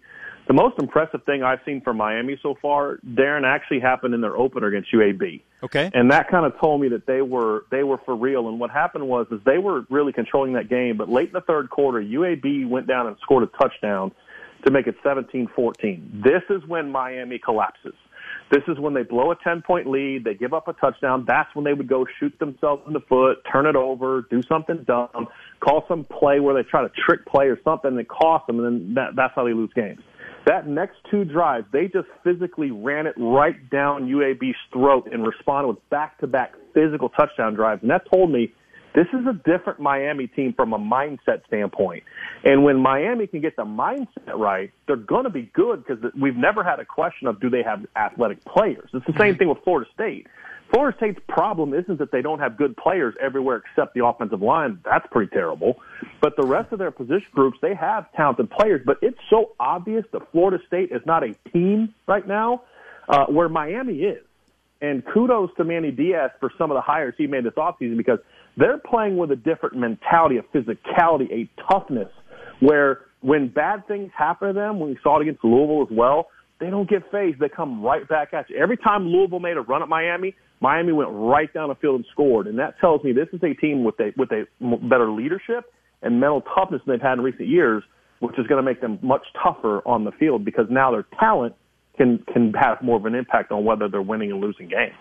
The 0.49 0.55
most 0.55 0.79
impressive 0.79 1.23
thing 1.25 1.43
I've 1.43 1.59
seen 1.63 1.79
from 1.79 1.97
Miami 1.97 2.39
so 2.41 2.55
far, 2.59 2.97
Darin, 3.15 3.45
actually 3.45 3.81
happened 3.81 4.15
in 4.15 4.21
their 4.21 4.35
opener 4.35 4.65
against 4.65 4.91
UAB. 4.91 5.43
Okay. 5.61 5.91
And 5.93 6.09
that 6.09 6.27
kind 6.27 6.43
of 6.43 6.59
told 6.59 6.81
me 6.81 6.87
that 6.89 7.05
they 7.05 7.21
were 7.21 7.65
they 7.69 7.83
were 7.83 7.99
for 7.99 8.15
real. 8.15 8.49
And 8.49 8.59
what 8.59 8.71
happened 8.71 9.07
was 9.07 9.27
is 9.29 9.39
they 9.45 9.59
were 9.59 9.85
really 9.91 10.11
controlling 10.11 10.53
that 10.53 10.67
game. 10.67 10.97
But 10.97 11.07
late 11.07 11.27
in 11.27 11.33
the 11.33 11.41
third 11.41 11.69
quarter, 11.69 12.01
UAB 12.01 12.67
went 12.67 12.87
down 12.87 13.05
and 13.05 13.15
scored 13.21 13.43
a 13.43 13.57
touchdown 13.61 14.11
to 14.65 14.71
make 14.71 14.87
it 14.87 14.95
17-14. 15.05 16.23
This 16.23 16.41
is 16.49 16.67
when 16.67 16.91
Miami 16.91 17.37
collapses. 17.37 17.93
This 18.51 18.63
is 18.67 18.79
when 18.79 18.95
they 18.95 19.03
blow 19.03 19.29
a 19.29 19.35
10 19.43 19.61
point 19.61 19.85
lead. 19.85 20.23
They 20.23 20.33
give 20.33 20.55
up 20.55 20.67
a 20.67 20.73
touchdown. 20.73 21.25
That's 21.27 21.53
when 21.53 21.63
they 21.63 21.73
would 21.73 21.87
go 21.87 22.07
shoot 22.19 22.33
themselves 22.39 22.81
in 22.87 22.93
the 22.93 23.01
foot, 23.01 23.37
turn 23.51 23.67
it 23.67 23.75
over, 23.75 24.25
do 24.31 24.41
something 24.49 24.83
dumb, 24.87 25.27
call 25.59 25.85
some 25.87 26.05
play 26.05 26.39
where 26.39 26.55
they 26.55 26.67
try 26.67 26.81
to 26.81 26.89
trick 27.05 27.27
play 27.27 27.45
or 27.45 27.59
something 27.63 27.95
that 27.97 28.07
costs 28.07 28.47
them, 28.47 28.57
and 28.59 28.65
then 28.65 28.93
that, 28.95 29.15
that's 29.15 29.33
how 29.35 29.45
they 29.45 29.53
lose 29.53 29.69
games. 29.75 29.99
That 30.45 30.67
next 30.67 30.97
two 31.11 31.25
drives, 31.25 31.67
they 31.71 31.87
just 31.87 32.07
physically 32.23 32.71
ran 32.71 33.07
it 33.07 33.15
right 33.17 33.69
down 33.69 34.07
UAB's 34.07 34.55
throat 34.73 35.09
and 35.11 35.25
responded 35.25 35.67
with 35.67 35.89
back 35.89 36.17
to 36.19 36.27
back 36.27 36.53
physical 36.73 37.09
touchdown 37.09 37.53
drives. 37.53 37.81
And 37.81 37.91
that 37.91 38.09
told 38.09 38.31
me 38.31 38.53
This 38.95 39.07
is 39.13 39.25
a 39.27 39.33
different 39.33 39.79
Miami 39.79 40.27
team 40.27 40.53
from 40.53 40.73
a 40.73 40.79
mindset 40.79 41.45
standpoint. 41.47 42.03
And 42.43 42.63
when 42.63 42.77
Miami 42.79 43.27
can 43.27 43.41
get 43.41 43.55
the 43.55 43.63
mindset 43.63 44.35
right, 44.35 44.71
they're 44.87 44.95
going 44.95 45.25
to 45.25 45.29
be 45.29 45.49
good 45.53 45.85
because 45.85 46.11
we've 46.19 46.35
never 46.35 46.63
had 46.63 46.79
a 46.79 46.85
question 46.85 47.27
of 47.27 47.39
do 47.39 47.49
they 47.49 47.63
have 47.63 47.85
athletic 47.95 48.43
players. 48.45 48.89
It's 48.93 49.05
the 49.05 49.13
same 49.13 49.33
mm-hmm. 49.33 49.37
thing 49.37 49.49
with 49.49 49.59
Florida 49.63 49.89
State. 49.93 50.27
Florida 50.71 50.95
State's 50.97 51.19
problem 51.27 51.73
isn't 51.73 51.97
that 51.97 52.11
they 52.11 52.21
don't 52.21 52.39
have 52.39 52.57
good 52.57 52.77
players 52.77 53.15
everywhere 53.19 53.63
except 53.65 53.95
the 53.95 54.05
offensive 54.05 54.41
line. 54.41 54.79
That's 54.85 55.05
pretty 55.11 55.31
terrible. 55.31 55.81
But 56.21 56.35
the 56.37 56.45
rest 56.45 56.71
of 56.71 56.79
their 56.79 56.91
position 56.91 57.27
groups, 57.33 57.57
they 57.61 57.73
have 57.73 58.11
talented 58.13 58.51
players. 58.51 58.81
But 58.85 58.97
it's 59.01 59.17
so 59.29 59.53
obvious 59.59 60.05
that 60.13 60.31
Florida 60.31 60.63
State 60.67 60.91
is 60.91 61.01
not 61.05 61.23
a 61.23 61.33
team 61.51 61.93
right 62.07 62.27
now, 62.27 62.63
uh, 63.07 63.25
where 63.25 63.49
Miami 63.49 64.01
is. 64.01 64.23
And 64.81 65.03
kudos 65.05 65.49
to 65.57 65.63
Manny 65.63 65.91
Diaz 65.91 66.31
for 66.39 66.51
some 66.57 66.71
of 66.71 66.75
the 66.75 66.81
hires 66.81 67.15
he 67.17 67.27
made 67.27 67.45
this 67.45 67.53
offseason 67.55 67.97
because 67.97 68.19
they're 68.55 68.77
playing 68.77 69.17
with 69.17 69.31
a 69.31 69.35
different 69.35 69.75
mentality, 69.75 70.37
a 70.37 70.43
physicality, 70.43 71.31
a 71.31 71.49
toughness, 71.69 72.09
where 72.59 73.01
when 73.21 73.49
bad 73.49 73.87
things 73.87 74.11
happen 74.15 74.49
to 74.49 74.53
them, 74.53 74.79
when 74.79 74.91
we 74.91 74.99
saw 75.03 75.19
it 75.19 75.23
against 75.23 75.43
Louisville 75.43 75.81
as 75.89 75.95
well, 75.95 76.27
they 76.59 76.69
don't 76.69 76.89
get 76.89 77.09
fazed. 77.11 77.39
They 77.39 77.49
come 77.49 77.81
right 77.81 78.07
back 78.07 78.33
at 78.33 78.49
you. 78.49 78.57
Every 78.57 78.77
time 78.77 79.07
Louisville 79.07 79.39
made 79.39 79.57
a 79.57 79.61
run 79.61 79.81
at 79.81 79.89
Miami, 79.89 80.35
Miami 80.61 80.91
went 80.91 81.09
right 81.11 81.51
down 81.53 81.69
the 81.69 81.75
field 81.75 81.95
and 81.95 82.05
scored, 82.11 82.47
and 82.47 82.59
that 82.59 82.79
tells 82.79 83.03
me 83.03 83.13
this 83.13 83.29
is 83.31 83.41
a 83.43 83.53
team 83.53 83.83
with 83.83 83.99
a 83.99 84.11
with 84.17 84.31
a 84.31 84.45
better 84.59 85.09
leadership 85.09 85.71
and 86.01 86.19
mental 86.19 86.41
toughness 86.41 86.81
than 86.85 86.95
they've 86.95 87.01
had 87.01 87.13
in 87.13 87.21
recent 87.21 87.47
years, 87.47 87.83
which 88.19 88.37
is 88.37 88.47
going 88.47 88.63
to 88.63 88.63
make 88.63 88.81
them 88.81 88.99
much 89.01 89.25
tougher 89.41 89.81
on 89.87 90.03
the 90.03 90.11
field 90.11 90.43
because 90.43 90.65
now 90.69 90.91
their 90.91 91.05
talent 91.19 91.55
can 91.97 92.19
can 92.33 92.53
have 92.53 92.81
more 92.81 92.97
of 92.97 93.05
an 93.05 93.15
impact 93.15 93.51
on 93.51 93.63
whether 93.63 93.87
they're 93.87 94.01
winning 94.01 94.31
and 94.31 94.41
losing 94.41 94.67
games. 94.67 94.95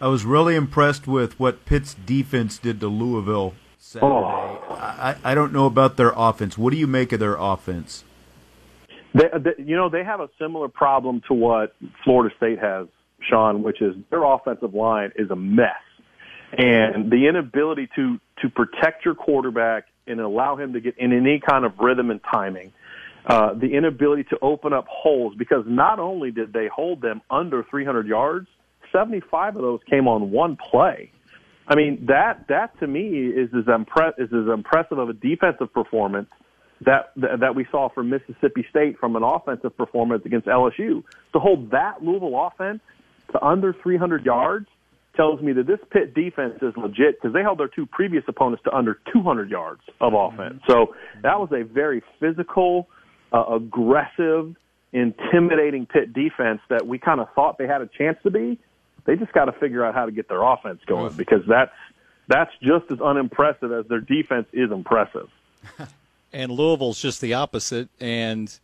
I 0.00 0.08
was 0.08 0.24
really 0.24 0.56
impressed 0.56 1.06
with 1.06 1.38
what 1.38 1.64
Pitt's 1.64 1.94
defense 1.94 2.58
did 2.58 2.80
to 2.80 2.88
Louisville 2.88 3.54
Saturday. 3.78 4.06
Oh. 4.12 4.58
I, 4.70 5.16
I 5.22 5.34
don't 5.34 5.52
know 5.52 5.66
about 5.66 5.96
their 5.96 6.12
offense. 6.16 6.58
What 6.58 6.72
do 6.72 6.76
you 6.76 6.86
make 6.86 7.12
of 7.12 7.20
their 7.20 7.36
offense? 7.36 8.02
They, 9.14 9.28
they, 9.38 9.62
you 9.62 9.76
know, 9.76 9.88
they 9.88 10.02
have 10.02 10.20
a 10.20 10.28
similar 10.40 10.68
problem 10.68 11.22
to 11.28 11.34
what 11.34 11.76
Florida 12.02 12.34
State 12.36 12.58
has 12.58 12.88
Sean, 13.28 13.62
which 13.62 13.80
is 13.80 13.94
their 14.10 14.24
offensive 14.24 14.74
line 14.74 15.12
is 15.16 15.30
a 15.30 15.36
mess. 15.36 15.70
And 16.56 17.10
the 17.10 17.26
inability 17.28 17.88
to, 17.96 18.18
to 18.42 18.50
protect 18.50 19.04
your 19.04 19.14
quarterback 19.14 19.84
and 20.06 20.20
allow 20.20 20.56
him 20.56 20.74
to 20.74 20.80
get 20.80 20.98
in 20.98 21.12
any 21.12 21.40
kind 21.40 21.64
of 21.64 21.72
rhythm 21.78 22.10
and 22.10 22.20
timing, 22.30 22.72
uh, 23.26 23.54
the 23.54 23.74
inability 23.74 24.24
to 24.24 24.38
open 24.42 24.72
up 24.72 24.86
holes 24.88 25.34
because 25.38 25.64
not 25.66 25.98
only 25.98 26.30
did 26.30 26.52
they 26.52 26.68
hold 26.74 27.00
them 27.00 27.22
under 27.30 27.64
300 27.70 28.06
yards, 28.06 28.48
75 28.92 29.56
of 29.56 29.62
those 29.62 29.80
came 29.88 30.08
on 30.08 30.30
one 30.30 30.56
play. 30.70 31.10
I 31.66 31.76
mean, 31.76 32.06
that, 32.08 32.46
that 32.48 32.78
to 32.80 32.86
me 32.86 33.28
is 33.28 33.48
as, 33.56 33.64
impre- 33.64 34.18
is 34.18 34.28
as 34.32 34.52
impressive 34.52 34.98
of 34.98 35.08
a 35.08 35.12
defensive 35.12 35.72
performance 35.72 36.28
that, 36.84 37.12
that 37.16 37.54
we 37.54 37.66
saw 37.70 37.88
from 37.88 38.10
Mississippi 38.10 38.66
State 38.68 38.98
from 38.98 39.16
an 39.16 39.22
offensive 39.22 39.76
performance 39.76 40.24
against 40.26 40.48
LSU. 40.48 41.04
To 41.32 41.38
hold 41.38 41.70
that 41.70 42.02
Louisville 42.02 42.46
offense 42.46 42.80
to 43.32 43.44
under 43.44 43.74
300 43.82 44.24
yards 44.24 44.66
tells 45.16 45.40
me 45.40 45.52
that 45.52 45.66
this 45.66 45.78
Pitt 45.90 46.14
defense 46.14 46.58
is 46.62 46.74
legit 46.76 47.20
because 47.20 47.34
they 47.34 47.42
held 47.42 47.58
their 47.58 47.68
two 47.68 47.86
previous 47.86 48.24
opponents 48.28 48.62
to 48.64 48.74
under 48.74 48.98
200 49.12 49.50
yards 49.50 49.82
of 50.00 50.14
offense. 50.14 50.62
So 50.66 50.94
that 51.22 51.38
was 51.38 51.50
a 51.52 51.64
very 51.64 52.02
physical, 52.18 52.88
uh, 53.32 53.44
aggressive, 53.54 54.56
intimidating 54.92 55.86
Pitt 55.86 56.12
defense 56.12 56.60
that 56.70 56.86
we 56.86 56.98
kind 56.98 57.20
of 57.20 57.28
thought 57.34 57.58
they 57.58 57.66
had 57.66 57.82
a 57.82 57.88
chance 57.98 58.18
to 58.22 58.30
be. 58.30 58.58
They 59.04 59.16
just 59.16 59.32
got 59.32 59.46
to 59.46 59.52
figure 59.52 59.84
out 59.84 59.94
how 59.94 60.06
to 60.06 60.12
get 60.12 60.28
their 60.28 60.42
offense 60.42 60.80
going 60.86 61.12
because 61.14 61.42
that's 61.48 61.72
that's 62.28 62.52
just 62.62 62.90
as 62.90 63.00
unimpressive 63.00 63.72
as 63.72 63.86
their 63.88 64.00
defense 64.00 64.46
is 64.52 64.70
impressive. 64.70 65.28
and 66.32 66.52
Louisville's 66.52 67.00
just 67.00 67.20
the 67.20 67.34
opposite 67.34 67.88
and 68.00 68.58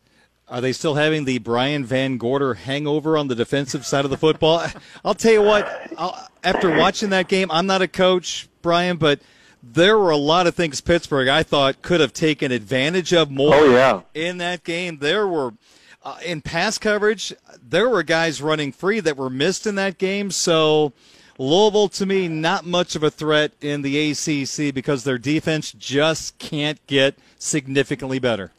are 0.50 0.60
they 0.60 0.72
still 0.72 0.94
having 0.94 1.24
the 1.24 1.38
Brian 1.38 1.86
VanGorder 1.86 2.56
hangover 2.56 3.16
on 3.16 3.28
the 3.28 3.34
defensive 3.34 3.84
side 3.84 4.04
of 4.04 4.10
the 4.10 4.16
football? 4.16 4.66
I'll 5.04 5.14
tell 5.14 5.32
you 5.32 5.42
what, 5.42 5.68
I'll, 5.96 6.28
after 6.42 6.74
watching 6.76 7.10
that 7.10 7.28
game, 7.28 7.50
I'm 7.50 7.66
not 7.66 7.82
a 7.82 7.88
coach, 7.88 8.48
Bryan, 8.62 8.96
but 8.96 9.20
there 9.62 9.98
were 9.98 10.10
a 10.10 10.16
lot 10.16 10.46
of 10.46 10.54
things 10.54 10.80
Pittsburgh 10.80 11.28
I 11.28 11.42
thought 11.42 11.82
could 11.82 12.00
have 12.00 12.12
taken 12.12 12.52
advantage 12.52 13.12
of 13.12 13.30
more 13.30 13.54
oh, 13.54 13.70
yeah. 13.70 14.02
in 14.14 14.38
that 14.38 14.64
game. 14.64 14.98
There 14.98 15.26
were 15.26 15.54
uh, 16.02 16.18
in 16.24 16.40
pass 16.40 16.78
coverage, 16.78 17.34
there 17.60 17.88
were 17.88 18.02
guys 18.02 18.40
running 18.40 18.72
free 18.72 19.00
that 19.00 19.16
were 19.16 19.30
missed 19.30 19.66
in 19.66 19.74
that 19.74 19.98
game. 19.98 20.30
So 20.30 20.92
Louisville, 21.38 21.88
to 21.90 22.06
me, 22.06 22.28
not 22.28 22.64
much 22.64 22.96
of 22.96 23.02
a 23.02 23.10
threat 23.10 23.52
in 23.60 23.82
the 23.82 24.10
ACC 24.10 24.74
because 24.74 25.04
their 25.04 25.18
defense 25.18 25.72
just 25.72 26.38
can't 26.38 26.84
get 26.86 27.16
significantly 27.38 28.18
better. 28.18 28.52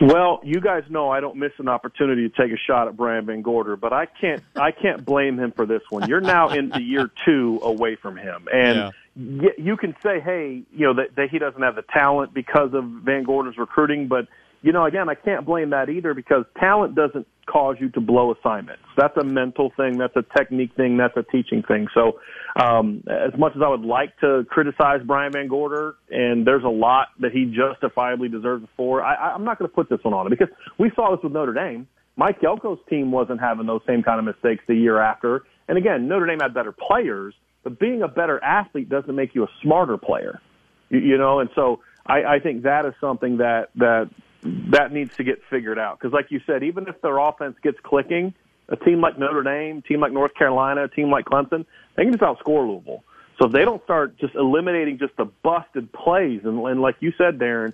Well, 0.00 0.40
you 0.44 0.60
guys 0.60 0.84
know 0.88 1.10
I 1.10 1.20
don't 1.20 1.36
miss 1.36 1.52
an 1.58 1.68
opportunity 1.68 2.28
to 2.28 2.34
take 2.34 2.52
a 2.52 2.56
shot 2.56 2.88
at 2.88 2.96
Brian 2.96 3.26
VanGorder, 3.26 3.78
but 3.78 3.92
I 3.92 4.06
can't 4.06 4.42
I 4.54 4.70
can't 4.70 5.04
blame 5.04 5.38
him 5.38 5.52
for 5.52 5.66
this 5.66 5.82
one. 5.90 6.08
You're 6.08 6.20
now 6.20 6.50
into 6.50 6.80
year 6.80 7.10
two 7.24 7.58
away 7.62 7.96
from 7.96 8.16
him, 8.16 8.46
and 8.52 8.92
yeah. 9.16 9.50
you 9.58 9.76
can 9.76 9.96
say, 10.02 10.20
hey, 10.20 10.62
you 10.72 10.86
know 10.86 10.94
that, 10.94 11.16
that 11.16 11.30
he 11.30 11.38
doesn't 11.38 11.62
have 11.62 11.74
the 11.74 11.82
talent 11.82 12.32
because 12.32 12.74
of 12.74 12.84
VanGorder's 12.84 13.58
recruiting, 13.58 14.06
but 14.06 14.28
you 14.62 14.72
know, 14.72 14.84
again, 14.84 15.08
I 15.08 15.14
can't 15.14 15.46
blame 15.46 15.70
that 15.70 15.88
either 15.88 16.14
because 16.14 16.44
talent 16.58 16.94
doesn't 16.94 17.26
cause 17.46 17.76
you 17.80 17.88
to 17.90 18.00
blow 18.00 18.34
assignments. 18.34 18.82
That's 18.96 19.16
a 19.16 19.24
mental 19.24 19.72
thing. 19.76 19.98
That's 19.98 20.16
a 20.16 20.24
technique 20.36 20.74
thing. 20.76 20.96
That's 20.96 21.16
a 21.16 21.22
teaching 21.22 21.62
thing. 21.62 21.86
So, 21.94 22.20
um, 22.60 23.04
as 23.08 23.38
much 23.38 23.52
as 23.56 23.62
I 23.64 23.68
would 23.68 23.82
like 23.82 24.18
to 24.20 24.44
criticize 24.50 25.00
Brian 25.06 25.32
VanGorder, 25.32 25.94
and 26.10 26.46
there's 26.46 26.64
a 26.64 26.68
lot 26.68 27.08
that 27.20 27.32
he 27.32 27.44
justifiably 27.44 28.28
deserves 28.28 28.66
for, 28.76 29.02
I, 29.02 29.32
I'm 29.32 29.44
not 29.44 29.58
going 29.58 29.70
to 29.70 29.74
put 29.74 29.88
this 29.88 30.00
one 30.02 30.12
on 30.12 30.26
him 30.26 30.30
because 30.30 30.52
we 30.78 30.90
saw 30.94 31.14
this 31.14 31.22
with 31.22 31.32
Notre 31.32 31.54
Dame. 31.54 31.86
Mike 32.16 32.40
Elko's 32.42 32.80
team 32.90 33.12
wasn't 33.12 33.40
having 33.40 33.66
those 33.66 33.80
same 33.86 34.02
kind 34.02 34.18
of 34.18 34.24
mistakes 34.24 34.64
the 34.66 34.74
year 34.74 35.00
after. 35.00 35.44
And 35.68 35.78
again, 35.78 36.08
Notre 36.08 36.26
Dame 36.26 36.40
had 36.40 36.52
better 36.52 36.72
players, 36.72 37.32
but 37.62 37.78
being 37.78 38.02
a 38.02 38.08
better 38.08 38.42
athlete 38.42 38.88
doesn't 38.88 39.14
make 39.14 39.36
you 39.36 39.44
a 39.44 39.48
smarter 39.62 39.96
player. 39.96 40.40
You, 40.88 40.98
you 40.98 41.18
know, 41.18 41.38
and 41.38 41.48
so 41.54 41.80
I, 42.06 42.24
I 42.24 42.38
think 42.40 42.64
that 42.64 42.86
is 42.86 42.94
something 43.00 43.36
that 43.36 43.68
that 43.76 44.10
that 44.42 44.92
needs 44.92 45.16
to 45.16 45.24
get 45.24 45.40
figured 45.50 45.78
out. 45.78 45.98
Because, 45.98 46.12
like 46.12 46.30
you 46.30 46.40
said, 46.46 46.62
even 46.62 46.86
if 46.88 47.00
their 47.02 47.18
offense 47.18 47.56
gets 47.62 47.78
clicking, 47.82 48.34
a 48.68 48.76
team 48.76 49.00
like 49.00 49.18
Notre 49.18 49.42
Dame, 49.42 49.82
team 49.82 50.00
like 50.00 50.12
North 50.12 50.34
Carolina, 50.34 50.84
a 50.84 50.88
team 50.88 51.10
like 51.10 51.24
Clemson, 51.24 51.64
they 51.96 52.04
can 52.04 52.12
just 52.12 52.22
outscore 52.22 52.66
Louisville. 52.68 53.02
So 53.40 53.46
if 53.46 53.52
they 53.52 53.64
don't 53.64 53.82
start 53.84 54.18
just 54.18 54.34
eliminating 54.34 54.98
just 54.98 55.16
the 55.16 55.26
busted 55.42 55.92
plays, 55.92 56.40
and, 56.44 56.58
and 56.60 56.80
like 56.80 56.96
you 57.00 57.12
said, 57.16 57.38
Darin, 57.38 57.72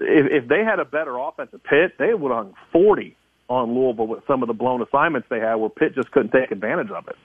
if, 0.00 0.44
if 0.44 0.48
they 0.48 0.64
had 0.64 0.80
a 0.80 0.84
better 0.84 1.16
offensive 1.18 1.62
pit, 1.62 1.94
they 1.98 2.14
would 2.14 2.32
have 2.32 2.52
40 2.72 3.16
on 3.48 3.74
Louisville 3.74 4.06
with 4.06 4.26
some 4.26 4.42
of 4.42 4.48
the 4.48 4.54
blown 4.54 4.82
assignments 4.82 5.28
they 5.28 5.40
had 5.40 5.56
where 5.56 5.68
Pitt 5.68 5.94
just 5.94 6.10
couldn't 6.10 6.32
take 6.32 6.50
advantage 6.50 6.90
of 6.90 7.06
it. 7.08 7.16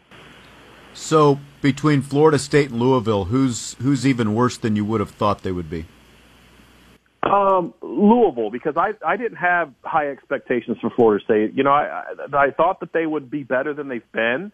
So 0.93 1.39
between 1.62 2.01
Florida 2.01 2.38
State 2.38 2.71
and 2.71 2.79
Louisville, 2.79 3.25
who's 3.25 3.75
who's 3.75 4.05
even 4.05 4.33
worse 4.36 4.57
than 4.57 4.75
you 4.75 4.83
would 4.83 5.00
have 5.00 5.12
thought 5.12 5.43
they 5.43 5.51
would 5.51 5.69
be? 5.69 5.86
Um, 7.21 7.73
Louisville, 7.81 8.49
because 8.49 8.75
I 8.77 8.93
I 9.05 9.17
didn't 9.17 9.38
have 9.38 9.73
high 9.83 10.09
expectations 10.09 10.77
for 10.79 10.89
Florida 10.89 11.23
State. 11.23 11.53
You 11.53 11.63
know, 11.63 11.71
I 11.71 12.03
I 12.33 12.51
thought 12.51 12.79
that 12.79 12.93
they 12.93 13.05
would 13.05 13.29
be 13.29 13.43
better 13.43 13.73
than 13.73 13.89
they've 13.89 14.11
been, 14.13 14.53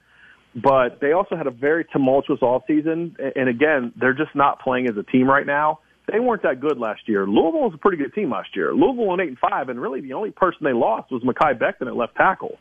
but 0.55 1.00
they 1.00 1.12
also 1.12 1.36
had 1.36 1.45
a 1.45 1.51
very 1.51 1.86
tumultuous 1.86 2.41
off 2.41 2.63
season, 2.65 3.15
and 3.36 3.50
again, 3.50 3.93
they're 3.95 4.15
just 4.15 4.34
not 4.36 4.62
playing 4.62 4.89
as 4.89 4.98
a 4.98 5.03
team 5.03 5.29
right 5.29 5.45
now. 5.45 5.79
They 6.12 6.19
weren't 6.19 6.43
that 6.43 6.60
good 6.60 6.79
last 6.79 7.07
year. 7.07 7.27
Louisville 7.27 7.62
was 7.62 7.74
a 7.75 7.77
pretty 7.77 7.98
good 7.98 8.13
team 8.13 8.31
last 8.31 8.55
year. 8.55 8.74
Louisville 8.74 9.07
went 9.07 9.22
eight 9.22 9.29
and 9.29 9.38
five, 9.39 9.69
and 9.69 9.79
really 9.79 10.01
the 10.01 10.13
only 10.13 10.31
person 10.31 10.60
they 10.63 10.74
lost 10.74 11.12
was 11.12 11.22
Mekhi 11.24 11.60
Becton 11.60 11.88
at 11.88 11.95
left 11.95 12.15
tackle. 12.15 12.57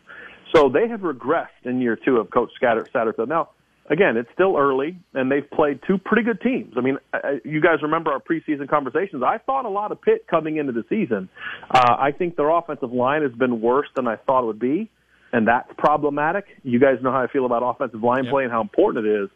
So 0.55 0.69
they 0.69 0.87
have 0.89 1.01
regressed 1.01 1.65
in 1.65 1.81
year 1.81 1.97
two 1.97 2.19
of 2.19 2.31
Coach 2.31 2.51
Satterfield. 2.63 3.29
Now 3.29 3.51
again, 3.91 4.17
it's 4.17 4.29
still 4.33 4.57
early, 4.57 4.97
and 5.13 5.31
they've 5.31 5.49
played 5.51 5.81
two 5.87 5.99
pretty 5.99 6.23
good 6.23 6.41
teams. 6.41 6.75
I 6.77 6.81
mean, 6.81 6.99
you 7.45 7.61
guys 7.61 7.83
remember 7.83 8.13
our 8.13 8.21
preseason 8.21 8.69
conversations. 8.69 9.23
I 9.23 9.39
thought 9.39 9.65
a 9.65 9.71
lot 9.71 9.93
of 9.93 10.01
Pitt 10.01 10.27
coming 10.29 10.57
into 10.57 10.73
the 10.73 10.85
season. 10.89 11.29
Uh, 11.71 11.97
I 11.99 12.13
think 12.13 12.37
their 12.37 12.51
offensive 12.51 12.93
line 12.93 13.23
has 13.23 13.33
been 13.33 13.61
worse 13.61 13.89
than 13.95 14.09
I 14.09 14.17
thought 14.17 14.45
it 14.45 14.47
would 14.47 14.59
be, 14.59 14.91
and 15.33 15.47
that's 15.47 15.71
problematic. 15.77 16.47
You 16.63 16.79
guys 16.81 16.99
know 17.03 17.13
how 17.13 17.23
I 17.23 17.27
feel 17.27 17.47
about 17.47 17.63
offensive 17.63 18.03
line 18.03 18.25
yep. 18.25 18.33
play 18.33 18.45
and 18.45 18.53
how 18.53 18.61
important 18.61 19.07
it 19.07 19.25
is. 19.25 19.31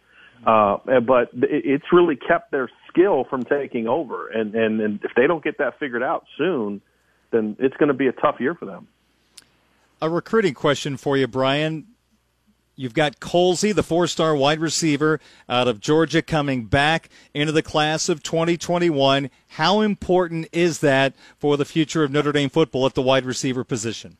Uh, 0.47 0.77
but 1.01 1.31
it's 1.35 1.87
really 1.93 2.15
kept 2.15 2.53
their 2.53 2.71
skill 2.89 3.25
from 3.29 3.43
taking 3.45 3.89
over, 3.89 4.29
and, 4.29 4.55
and, 4.55 4.81
and 4.81 5.01
if 5.03 5.11
they 5.17 5.27
don't 5.27 5.43
get 5.43 5.59
that 5.59 5.79
figured 5.81 6.03
out 6.03 6.25
soon, 6.37 6.81
then 7.33 7.57
it's 7.59 7.77
going 7.77 7.89
to 7.89 7.95
be 7.95 8.07
a 8.07 8.13
tough 8.13 8.37
year 8.39 8.55
for 8.55 8.65
them. 8.65 8.87
A 10.01 10.09
recruiting 10.09 10.55
question 10.55 10.97
for 10.97 11.17
you, 11.17 11.27
Bryan 11.27 11.89
You've 12.79 12.95
got 12.95 13.19
Colzie, 13.19 13.75
the 13.75 13.83
four 13.83 14.07
star 14.07 14.37
wide 14.37 14.61
receiver 14.61 15.19
out 15.49 15.67
of 15.67 15.81
Georgia, 15.81 16.23
coming 16.23 16.67
back 16.67 17.09
into 17.35 17.51
the 17.51 17.61
class 17.61 18.09
of 18.09 18.23
2021. 18.23 19.31
How 19.49 19.81
important 19.81 20.47
is 20.53 20.79
that 20.79 21.15
for 21.41 21.57
the 21.57 21.65
future 21.65 22.05
of 22.05 22.13
Notre 22.13 22.31
Dame 22.31 22.49
football 22.49 22.87
at 22.87 22.95
the 22.95 23.03
wide 23.03 23.25
receiver 23.25 23.65
position? 23.65 24.17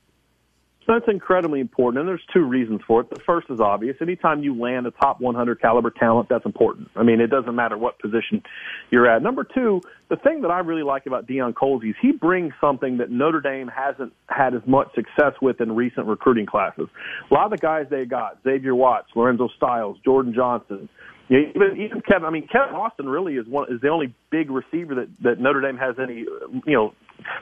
That's 0.89 1.05
incredibly 1.07 1.61
important, 1.61 2.01
and 2.01 2.09
there's 2.09 2.25
two 2.33 2.45
reasons 2.45 2.81
for 2.87 3.03
it. 3.03 3.11
The 3.11 3.21
first 3.27 3.49
is 3.51 3.61
obvious. 3.61 3.97
Anytime 4.01 4.43
you 4.43 4.59
land 4.59 4.87
a 4.87 4.91
top 4.91 5.21
100 5.21 5.61
caliber 5.61 5.91
talent, 5.91 6.31
that's 6.31 6.47
important. 6.47 6.89
I 6.97 7.03
mean, 7.03 7.21
it 7.21 7.27
doesn't 7.27 7.55
matter 7.55 7.77
what 7.77 7.99
position 7.99 8.43
you're 8.91 9.07
at. 9.07 9.23
Number 9.23 9.45
two, 9.45 9.83
the 10.09 10.17
thing 10.17 10.41
that 10.41 10.51
I 10.51 10.61
really 10.61 10.83
like 10.83 11.05
about 11.05 11.27
Deion 11.27 11.53
Colzie 11.53 11.91
is 11.91 11.97
he 12.01 12.13
brings 12.13 12.55
something 12.59 12.97
that 12.97 13.11
Notre 13.11 13.43
Dame 13.43 13.69
hasn't 13.69 14.15
had 14.31 14.55
as 14.55 14.63
much 14.67 14.89
success 14.95 15.35
with 15.43 15.61
in 15.61 15.77
recent 15.77 16.07
recruiting 16.07 16.47
classes. 16.47 16.89
A 17.31 17.35
lot 17.35 17.45
of 17.45 17.51
the 17.51 17.59
guys 17.59 17.85
they 17.91 18.07
got, 18.07 18.39
Xavier 18.43 18.75
Watts, 18.75 19.09
Lorenzo 19.15 19.49
Styles, 19.59 19.99
Jordan 20.07 20.33
Johnson, 20.35 20.89
yeah, 21.29 21.41
even 21.55 21.77
even 21.81 22.01
Kevin. 22.01 22.25
I 22.25 22.31
mean, 22.31 22.49
Kevin 22.51 22.75
Austin 22.75 23.09
really 23.09 23.35
is 23.35 23.47
one 23.47 23.73
is 23.73 23.81
the 23.81 23.89
only 23.89 24.15
big 24.31 24.51
receiver 24.51 24.95
that 24.95 25.09
that 25.23 25.41
Notre 25.41 25.61
Dame 25.61 25.77
has 25.77 25.97
any 25.99 26.21
you 26.21 26.63
know 26.67 26.95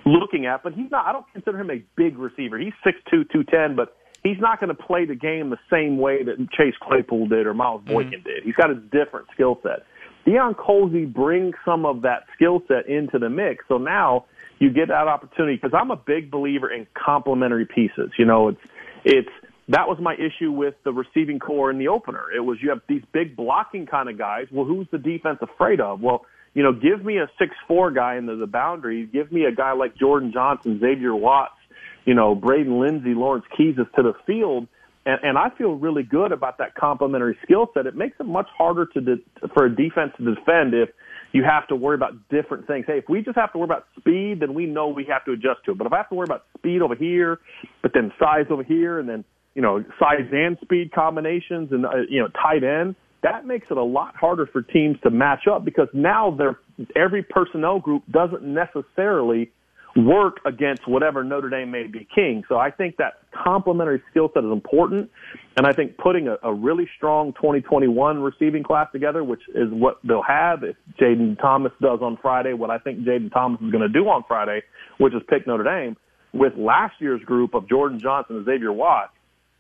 looking 0.04 0.46
at. 0.46 0.62
But 0.62 0.74
he's 0.74 0.90
not. 0.90 1.06
I 1.06 1.12
don't 1.12 1.26
consider 1.32 1.60
him 1.60 1.70
a 1.70 1.82
big 1.96 2.18
receiver. 2.18 2.58
He's 2.58 2.72
six 2.82 2.98
two, 3.10 3.24
two 3.24 3.44
ten, 3.44 3.76
but 3.76 3.96
he's 4.22 4.40
not 4.40 4.60
going 4.60 4.74
to 4.74 4.82
play 4.82 5.04
the 5.04 5.14
game 5.14 5.50
the 5.50 5.58
same 5.70 5.98
way 5.98 6.24
that 6.24 6.36
Chase 6.50 6.74
Claypool 6.80 7.28
did 7.28 7.46
or 7.46 7.54
Miles 7.54 7.82
mm-hmm. 7.82 7.92
Boykin 7.92 8.20
mm-hmm. 8.20 8.28
did. 8.28 8.42
He's 8.44 8.56
got 8.56 8.70
a 8.70 8.74
different 8.74 9.28
skill 9.32 9.58
set. 9.62 9.84
Deion 10.26 10.56
Colzie 10.56 11.12
brings 11.12 11.54
some 11.64 11.86
of 11.86 12.02
that 12.02 12.24
skill 12.34 12.60
set 12.66 12.88
into 12.88 13.18
the 13.18 13.30
mix. 13.30 13.64
So 13.68 13.78
now 13.78 14.24
you 14.58 14.70
get 14.70 14.88
that 14.88 15.06
opportunity 15.06 15.54
because 15.54 15.78
I'm 15.78 15.92
a 15.92 15.96
big 15.96 16.30
believer 16.30 16.68
in 16.70 16.86
complementary 16.94 17.66
pieces. 17.66 18.10
You 18.18 18.24
know, 18.24 18.48
it's 18.48 18.60
it's 19.04 19.28
that 19.68 19.88
was 19.88 19.98
my 20.00 20.14
issue 20.14 20.52
with 20.52 20.74
the 20.84 20.92
receiving 20.92 21.38
corps 21.38 21.70
in 21.70 21.78
the 21.78 21.88
opener. 21.88 22.24
It 22.34 22.40
was 22.40 22.58
you 22.62 22.70
have 22.70 22.80
these 22.88 23.02
big 23.12 23.36
blocking 23.36 23.86
kind 23.86 24.08
of 24.08 24.16
guys. 24.16 24.46
Well, 24.52 24.64
who's 24.64 24.86
the 24.92 24.98
defense 24.98 25.38
afraid 25.42 25.80
of? 25.80 26.00
Well, 26.00 26.24
you 26.54 26.62
know, 26.62 26.72
give 26.72 27.04
me 27.04 27.18
a 27.18 27.28
six 27.38 27.52
four 27.66 27.90
guy 27.90 28.16
into 28.16 28.36
the 28.36 28.46
boundary. 28.46 29.06
Give 29.06 29.30
me 29.30 29.44
a 29.44 29.52
guy 29.52 29.72
like 29.72 29.96
Jordan 29.96 30.32
Johnson, 30.32 30.78
Xavier 30.80 31.14
Watts, 31.14 31.58
you 32.04 32.14
know, 32.14 32.34
Braden 32.34 32.78
Lenzy, 32.78 33.14
Lawrence 33.14 33.44
Keys 33.56 33.76
to 33.76 34.02
the 34.02 34.14
field. 34.26 34.68
And, 35.04 35.20
and 35.22 35.38
I 35.38 35.50
feel 35.50 35.74
really 35.74 36.02
good 36.02 36.32
about 36.32 36.58
that 36.58 36.74
complementary 36.74 37.36
skill 37.42 37.68
set. 37.74 37.86
It 37.86 37.94
makes 37.96 38.16
it 38.18 38.26
much 38.26 38.48
harder 38.56 38.86
to 38.86 39.00
de- 39.00 39.48
for 39.52 39.66
a 39.66 39.70
defense 39.74 40.12
to 40.18 40.34
defend 40.34 40.74
if 40.74 40.90
you 41.32 41.44
have 41.44 41.66
to 41.68 41.76
worry 41.76 41.94
about 41.94 42.14
different 42.28 42.66
things. 42.66 42.86
Hey, 42.86 42.98
if 42.98 43.08
we 43.08 43.20
just 43.20 43.36
have 43.36 43.52
to 43.52 43.58
worry 43.58 43.66
about 43.66 43.86
speed, 43.98 44.40
then 44.40 44.54
we 44.54 44.66
know 44.66 44.88
we 44.88 45.04
have 45.04 45.24
to 45.26 45.32
adjust 45.32 45.64
to 45.66 45.72
it. 45.72 45.78
But 45.78 45.86
if 45.86 45.92
I 45.92 45.98
have 45.98 46.08
to 46.08 46.14
worry 46.14 46.26
about 46.26 46.44
speed 46.56 46.82
over 46.82 46.94
here, 46.94 47.40
but 47.82 47.92
then 47.92 48.12
size 48.18 48.46
over 48.50 48.62
here, 48.62 48.98
and 48.98 49.08
then 49.08 49.24
you 49.56 49.62
know, 49.62 49.82
size 49.98 50.28
and 50.30 50.58
speed 50.60 50.92
combinations 50.92 51.72
and, 51.72 51.86
uh, 51.86 51.90
you 52.08 52.20
know, 52.20 52.28
tight 52.28 52.62
end, 52.62 52.94
that 53.22 53.46
makes 53.46 53.66
it 53.70 53.78
a 53.78 53.82
lot 53.82 54.14
harder 54.14 54.46
for 54.46 54.60
teams 54.60 54.98
to 55.02 55.10
match 55.10 55.48
up 55.50 55.64
because 55.64 55.88
now 55.94 56.36
they're, 56.36 56.58
every 56.94 57.22
personnel 57.22 57.80
group 57.80 58.02
doesn't 58.12 58.42
necessarily 58.42 59.50
work 59.96 60.40
against 60.44 60.86
whatever 60.86 61.24
Notre 61.24 61.48
Dame 61.48 61.70
may 61.70 61.86
be 61.86 62.06
king. 62.14 62.44
So 62.50 62.58
I 62.58 62.70
think 62.70 62.98
that 62.98 63.14
complementary 63.32 64.02
skill 64.10 64.28
set 64.34 64.44
is 64.44 64.52
important. 64.52 65.10
And 65.56 65.66
I 65.66 65.72
think 65.72 65.96
putting 65.96 66.28
a, 66.28 66.36
a 66.42 66.52
really 66.52 66.86
strong 66.98 67.32
2021 67.32 68.20
receiving 68.20 68.62
class 68.62 68.88
together, 68.92 69.24
which 69.24 69.40
is 69.54 69.70
what 69.70 69.98
they'll 70.06 70.22
have 70.22 70.64
if 70.64 70.76
Jayden 71.00 71.40
Thomas 71.40 71.72
does 71.80 72.00
on 72.02 72.18
Friday, 72.20 72.52
what 72.52 72.68
I 72.68 72.76
think 72.76 73.00
Jayden 73.00 73.32
Thomas 73.32 73.58
is 73.62 73.70
going 73.70 73.82
to 73.82 73.88
do 73.88 74.06
on 74.08 74.22
Friday, 74.28 74.60
which 74.98 75.14
is 75.14 75.22
pick 75.30 75.46
Notre 75.46 75.64
Dame, 75.64 75.96
with 76.34 76.52
last 76.58 76.96
year's 77.00 77.22
group 77.22 77.54
of 77.54 77.66
Jordan 77.66 77.98
Johnson 77.98 78.36
and 78.36 78.44
Xavier 78.44 78.72
Watts, 78.72 79.12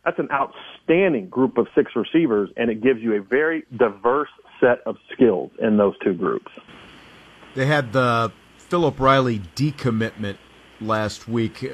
that's 0.06 0.20
an 0.20 0.28
outstanding 0.30 1.28
group 1.28 1.58
of 1.58 1.66
six 1.74 1.90
receivers, 1.96 2.48
and 2.56 2.70
it 2.70 2.80
gives 2.80 3.02
you 3.02 3.16
a 3.16 3.20
very 3.20 3.64
diverse 3.76 4.28
set 4.60 4.78
of 4.86 4.96
skills 5.12 5.50
in 5.60 5.76
those 5.76 5.94
two 6.02 6.14
groups. 6.14 6.50
They 7.56 7.66
had 7.66 7.92
the 7.92 8.32
Philip 8.56 9.00
Riley 9.00 9.40
decommitment 9.56 10.36
last 10.80 11.26
week. 11.26 11.72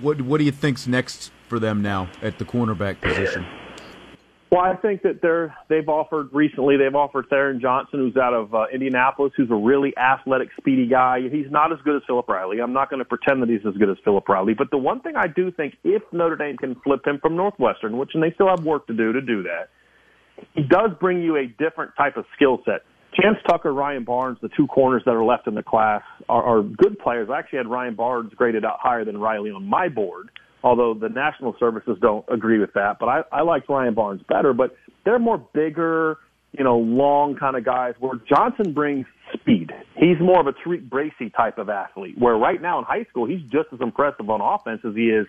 What 0.00 0.20
what 0.22 0.38
do 0.38 0.44
you 0.44 0.50
think's 0.50 0.88
next 0.88 1.30
for 1.48 1.60
them 1.60 1.80
now 1.80 2.08
at 2.20 2.38
the 2.38 2.44
cornerback 2.44 3.00
position? 3.00 3.46
Well, 4.50 4.62
I 4.62 4.74
think 4.74 5.02
that 5.02 5.22
they're 5.22 5.54
they've 5.68 5.88
offered 5.88 6.30
recently. 6.32 6.76
They've 6.76 6.94
offered 6.94 7.26
Theron 7.30 7.60
Johnson, 7.60 8.00
who's 8.00 8.16
out 8.16 8.34
of 8.34 8.52
uh, 8.52 8.64
Indianapolis, 8.74 9.32
who's 9.36 9.50
a 9.50 9.54
really 9.54 9.96
athletic, 9.96 10.48
speedy 10.58 10.88
guy. 10.88 11.20
He's 11.30 11.50
not 11.50 11.72
as 11.72 11.78
good 11.84 11.94
as 11.94 12.02
Philip 12.04 12.28
Riley. 12.28 12.60
I'm 12.60 12.72
not 12.72 12.90
going 12.90 12.98
to 12.98 13.04
pretend 13.04 13.42
that 13.42 13.48
he's 13.48 13.64
as 13.64 13.76
good 13.76 13.88
as 13.88 13.96
Philip 14.02 14.28
Riley. 14.28 14.54
But 14.54 14.72
the 14.72 14.78
one 14.78 15.02
thing 15.02 15.14
I 15.14 15.28
do 15.28 15.52
think, 15.52 15.74
if 15.84 16.02
Notre 16.12 16.34
Dame 16.34 16.56
can 16.56 16.74
flip 16.82 17.06
him 17.06 17.20
from 17.22 17.36
Northwestern, 17.36 17.96
which 17.96 18.10
and 18.14 18.22
they 18.22 18.32
still 18.34 18.48
have 18.48 18.64
work 18.64 18.88
to 18.88 18.92
do 18.92 19.12
to 19.12 19.20
do 19.20 19.44
that, 19.44 19.68
he 20.54 20.64
does 20.64 20.90
bring 20.98 21.22
you 21.22 21.36
a 21.36 21.46
different 21.46 21.92
type 21.96 22.16
of 22.16 22.24
skill 22.34 22.58
set. 22.64 22.80
Chance 23.14 23.38
Tucker, 23.48 23.72
Ryan 23.72 24.02
Barnes, 24.02 24.38
the 24.42 24.50
two 24.56 24.66
corners 24.66 25.02
that 25.04 25.12
are 25.12 25.24
left 25.24 25.46
in 25.46 25.54
the 25.54 25.62
class, 25.62 26.02
are, 26.28 26.42
are 26.42 26.62
good 26.62 26.98
players. 26.98 27.28
I 27.32 27.38
actually 27.38 27.58
had 27.58 27.68
Ryan 27.68 27.94
Barnes 27.94 28.32
graded 28.34 28.64
out 28.64 28.78
higher 28.80 29.04
than 29.04 29.18
Riley 29.18 29.50
on 29.50 29.64
my 29.64 29.88
board 29.88 30.30
although 30.62 30.94
the 30.94 31.08
national 31.08 31.54
services 31.58 31.98
don't 32.00 32.24
agree 32.30 32.58
with 32.58 32.72
that. 32.74 32.98
But 32.98 33.08
I, 33.08 33.22
I 33.32 33.42
like 33.42 33.68
Ryan 33.68 33.94
Barnes 33.94 34.22
better. 34.28 34.52
But 34.52 34.76
they're 35.04 35.18
more 35.18 35.38
bigger, 35.38 36.18
you 36.52 36.64
know, 36.64 36.78
long 36.78 37.36
kind 37.36 37.56
of 37.56 37.64
guys. 37.64 37.94
Where 37.98 38.20
Johnson 38.28 38.72
brings 38.72 39.06
speed. 39.34 39.72
He's 39.96 40.18
more 40.20 40.40
of 40.40 40.46
a 40.46 40.52
Tariq 40.52 40.88
Bracy 40.88 41.30
type 41.30 41.58
of 41.58 41.68
athlete. 41.68 42.18
Where 42.18 42.34
right 42.34 42.60
now 42.60 42.78
in 42.78 42.84
high 42.84 43.04
school, 43.10 43.26
he's 43.26 43.42
just 43.42 43.68
as 43.72 43.80
impressive 43.80 44.28
on 44.28 44.40
offense 44.40 44.80
as 44.84 44.94
he 44.94 45.08
is 45.10 45.26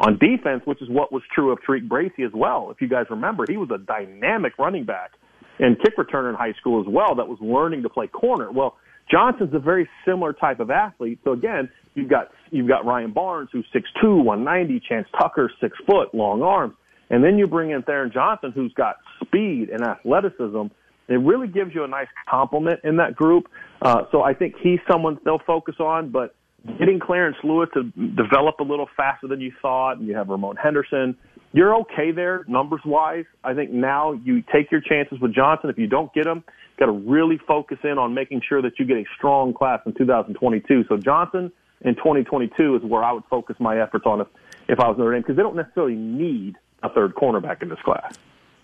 on 0.00 0.18
defense, 0.18 0.62
which 0.64 0.82
is 0.82 0.88
what 0.88 1.12
was 1.12 1.22
true 1.34 1.52
of 1.52 1.58
Tariq 1.68 1.88
Bracy 1.88 2.24
as 2.24 2.32
well. 2.34 2.70
If 2.70 2.80
you 2.80 2.88
guys 2.88 3.06
remember, 3.10 3.44
he 3.48 3.56
was 3.56 3.70
a 3.72 3.78
dynamic 3.78 4.58
running 4.58 4.84
back 4.84 5.12
and 5.58 5.80
kick 5.80 5.96
returner 5.96 6.30
in 6.30 6.34
high 6.34 6.54
school 6.54 6.80
as 6.80 6.86
well 6.88 7.14
that 7.14 7.28
was 7.28 7.38
learning 7.40 7.82
to 7.82 7.88
play 7.88 8.08
corner. 8.08 8.50
Well, 8.50 8.76
Johnson's 9.10 9.54
a 9.54 9.58
very 9.58 9.88
similar 10.04 10.32
type 10.32 10.60
of 10.60 10.70
athlete. 10.70 11.20
So 11.24 11.32
again, 11.32 11.70
you've 11.94 12.10
got 12.10 12.30
you've 12.50 12.68
got 12.68 12.84
Ryan 12.84 13.12
Barnes 13.12 13.48
who's 13.52 13.66
six 13.72 13.88
two, 14.00 14.16
one 14.16 14.44
ninety, 14.44 14.80
Chance 14.86 15.08
Tucker 15.18 15.50
six 15.60 15.76
foot, 15.86 16.14
long 16.14 16.42
arms, 16.42 16.74
and 17.10 17.22
then 17.22 17.38
you 17.38 17.46
bring 17.46 17.70
in 17.70 17.82
Theron 17.82 18.10
Johnson 18.12 18.52
who's 18.54 18.72
got 18.74 18.96
speed 19.24 19.70
and 19.70 19.82
athleticism. 19.82 20.66
It 21.06 21.16
really 21.16 21.48
gives 21.48 21.74
you 21.74 21.84
a 21.84 21.88
nice 21.88 22.08
complement 22.28 22.80
in 22.82 22.96
that 22.96 23.14
group. 23.14 23.48
Uh, 23.82 24.04
so 24.10 24.22
I 24.22 24.32
think 24.32 24.54
he's 24.62 24.80
someone 24.90 25.18
they'll 25.24 25.38
focus 25.46 25.74
on, 25.78 26.10
but 26.10 26.34
getting 26.78 26.98
Clarence 26.98 27.36
Lewis 27.44 27.68
to 27.74 27.82
develop 27.82 28.60
a 28.60 28.62
little 28.62 28.88
faster 28.96 29.28
than 29.28 29.40
you 29.40 29.52
thought, 29.60 29.98
and 29.98 30.08
you 30.08 30.14
have 30.16 30.28
Ramon 30.28 30.56
Henderson. 30.56 31.16
You're 31.52 31.76
okay 31.82 32.10
there 32.10 32.44
numbers 32.48 32.80
wise. 32.84 33.26
I 33.44 33.54
think 33.54 33.70
now 33.70 34.12
you 34.12 34.42
take 34.52 34.72
your 34.72 34.80
chances 34.80 35.20
with 35.20 35.34
Johnson. 35.34 35.70
If 35.70 35.78
you 35.78 35.86
don't 35.86 36.12
get 36.12 36.26
him, 36.26 36.42
got 36.78 36.86
to 36.86 36.92
really 36.92 37.38
focus 37.46 37.78
in 37.84 37.98
on 37.98 38.14
making 38.14 38.40
sure 38.48 38.60
that 38.62 38.72
you 38.78 38.86
get 38.86 38.96
a 38.96 39.04
strong 39.16 39.54
class 39.54 39.80
in 39.86 39.94
2022. 39.94 40.84
So 40.88 40.96
Johnson 40.96 41.52
in 41.84 41.94
2022 41.96 42.76
is 42.76 42.82
where 42.82 43.04
I 43.04 43.12
would 43.12 43.24
focus 43.30 43.56
my 43.60 43.80
efforts 43.80 44.04
on 44.06 44.20
if, 44.20 44.26
if 44.68 44.80
I 44.80 44.88
was 44.88 44.98
Notre 44.98 45.12
Dame 45.12 45.22
because 45.22 45.36
they 45.36 45.42
don't 45.42 45.56
necessarily 45.56 45.94
need 45.94 46.56
a 46.82 46.88
third 46.88 47.14
cornerback 47.14 47.62
in 47.62 47.68
this 47.68 47.78
class. 47.84 48.18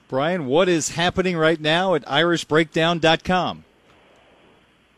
Bryan, 0.08 0.46
what 0.46 0.68
is 0.68 0.90
happening 0.90 1.36
right 1.36 1.60
now 1.60 1.94
at 1.94 2.04
irishbreakdown.com? 2.06 3.64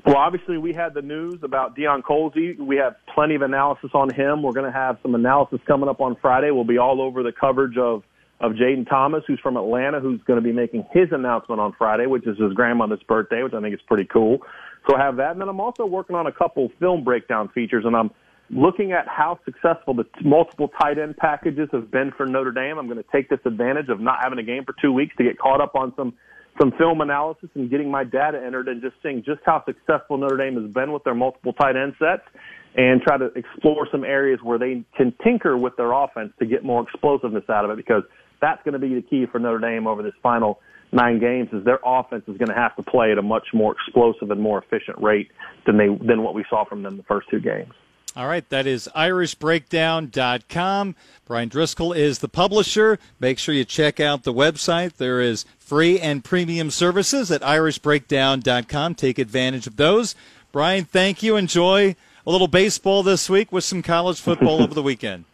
Well, 0.04 0.16
obviously, 0.16 0.58
we 0.58 0.72
had 0.72 0.94
the 0.94 1.02
news 1.02 1.40
about 1.42 1.76
Deion 1.76 2.02
Colzie. 2.02 2.58
We 2.58 2.76
have 2.76 2.96
plenty 3.14 3.36
of 3.36 3.42
analysis 3.42 3.90
on 3.94 4.12
him. 4.12 4.42
We're 4.42 4.52
going 4.52 4.66
to 4.66 4.76
have 4.76 4.98
some 5.02 5.14
analysis 5.14 5.60
coming 5.66 5.88
up 5.88 6.00
on 6.00 6.16
Friday. 6.20 6.50
We'll 6.50 6.64
be 6.64 6.78
all 6.78 7.00
over 7.00 7.22
the 7.22 7.32
coverage 7.32 7.76
of 7.76 8.02
of 8.40 8.52
Jayden 8.54 8.88
Thomas, 8.88 9.22
who's 9.28 9.38
from 9.38 9.56
Atlanta, 9.56 10.00
who's 10.00 10.20
going 10.24 10.36
to 10.36 10.42
be 10.42 10.52
making 10.52 10.84
his 10.90 11.12
announcement 11.12 11.60
on 11.60 11.72
Friday, 11.78 12.06
which 12.06 12.26
is 12.26 12.36
his 12.38 12.52
grandmother's 12.54 13.02
birthday, 13.06 13.44
which 13.44 13.54
I 13.54 13.60
think 13.60 13.72
is 13.72 13.80
pretty 13.86 14.04
cool. 14.04 14.38
So 14.88 14.96
I 14.96 15.00
have 15.00 15.16
that. 15.16 15.32
And 15.32 15.40
then 15.40 15.48
I'm 15.48 15.60
also 15.60 15.86
working 15.86 16.16
on 16.16 16.26
a 16.26 16.32
couple 16.32 16.70
film 16.80 17.04
breakdown 17.04 17.48
features, 17.54 17.84
and 17.86 17.96
I'm 17.96 18.10
looking 18.50 18.92
at 18.92 19.08
how 19.08 19.38
successful 19.44 19.94
the 19.94 20.04
multiple 20.22 20.68
tight 20.80 20.98
end 20.98 21.16
packages 21.16 21.68
have 21.72 21.90
been 21.90 22.12
for 22.16 22.26
Notre 22.26 22.52
Dame. 22.52 22.78
I'm 22.78 22.86
going 22.86 23.02
to 23.02 23.10
take 23.10 23.28
this 23.28 23.40
advantage 23.44 23.88
of 23.88 24.00
not 24.00 24.18
having 24.22 24.38
a 24.38 24.42
game 24.42 24.64
for 24.64 24.74
two 24.80 24.92
weeks 24.92 25.14
to 25.16 25.24
get 25.24 25.38
caught 25.38 25.60
up 25.60 25.74
on 25.74 25.92
some 25.96 26.14
some 26.60 26.70
film 26.76 27.00
analysis 27.00 27.48
and 27.54 27.70
getting 27.70 27.90
my 27.90 28.04
data 28.04 28.38
entered 28.44 28.68
and 28.68 28.82
just 28.82 28.94
seeing 29.02 29.22
just 29.24 29.40
how 29.46 29.64
successful 29.64 30.18
Notre 30.18 30.36
Dame 30.36 30.60
has 30.62 30.70
been 30.70 30.92
with 30.92 31.02
their 31.02 31.14
multiple 31.14 31.54
tight 31.54 31.76
end 31.76 31.94
sets 31.98 32.28
and 32.74 33.00
try 33.00 33.16
to 33.16 33.26
explore 33.34 33.88
some 33.90 34.04
areas 34.04 34.38
where 34.42 34.58
they 34.58 34.84
can 34.94 35.14
tinker 35.24 35.56
with 35.56 35.74
their 35.76 35.92
offense 35.92 36.30
to 36.40 36.44
get 36.44 36.62
more 36.62 36.82
explosiveness 36.82 37.44
out 37.48 37.64
of 37.64 37.70
it 37.70 37.78
because 37.78 38.02
that's 38.42 38.62
going 38.64 38.74
to 38.74 38.78
be 38.78 38.94
the 38.94 39.00
key 39.00 39.24
for 39.30 39.38
Notre 39.38 39.60
Dame 39.60 39.86
over 39.86 40.02
this 40.02 40.12
final 40.22 40.60
nine 40.92 41.18
games 41.18 41.48
is 41.52 41.64
their 41.64 41.80
offense 41.84 42.24
is 42.28 42.36
going 42.36 42.48
to 42.48 42.54
have 42.54 42.76
to 42.76 42.82
play 42.82 43.12
at 43.12 43.18
a 43.18 43.22
much 43.22 43.48
more 43.52 43.72
explosive 43.72 44.30
and 44.30 44.40
more 44.40 44.58
efficient 44.58 44.98
rate 44.98 45.30
than 45.66 45.76
they 45.76 45.88
than 45.88 46.22
what 46.22 46.34
we 46.34 46.44
saw 46.48 46.64
from 46.64 46.82
them 46.82 46.96
the 46.96 47.02
first 47.02 47.28
two 47.30 47.40
games. 47.40 47.72
All 48.14 48.26
right, 48.26 48.46
that 48.50 48.66
is 48.66 48.90
irishbreakdown.com. 48.94 50.94
Bryan 51.24 51.48
Driscoll 51.48 51.94
is 51.94 52.18
the 52.18 52.28
publisher. 52.28 52.98
Make 53.18 53.38
sure 53.38 53.54
you 53.54 53.64
check 53.64 54.00
out 54.00 54.24
the 54.24 54.34
website. 54.34 54.96
There 54.96 55.22
is 55.22 55.46
free 55.58 55.98
and 55.98 56.22
premium 56.22 56.70
services 56.70 57.30
at 57.30 57.40
irishbreakdown.com. 57.40 58.96
Take 58.96 59.18
advantage 59.18 59.66
of 59.66 59.76
those. 59.76 60.14
Bryan, 60.52 60.84
thank 60.84 61.22
you. 61.22 61.36
Enjoy 61.36 61.96
a 62.26 62.30
little 62.30 62.48
baseball 62.48 63.02
this 63.02 63.30
week 63.30 63.50
with 63.50 63.64
some 63.64 63.80
college 63.80 64.20
football 64.20 64.62
over 64.62 64.74
the 64.74 64.82
weekend. 64.90 65.24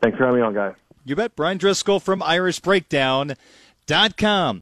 Thanks 0.00 0.16
for 0.16 0.26
having 0.26 0.40
me 0.40 0.46
on, 0.46 0.54
guys. 0.54 0.76
You 1.04 1.16
bet. 1.16 1.34
Bryan 1.34 1.58
Driscoll 1.58 1.98
from 1.98 2.20
irishbreakdown.com. 2.20 3.36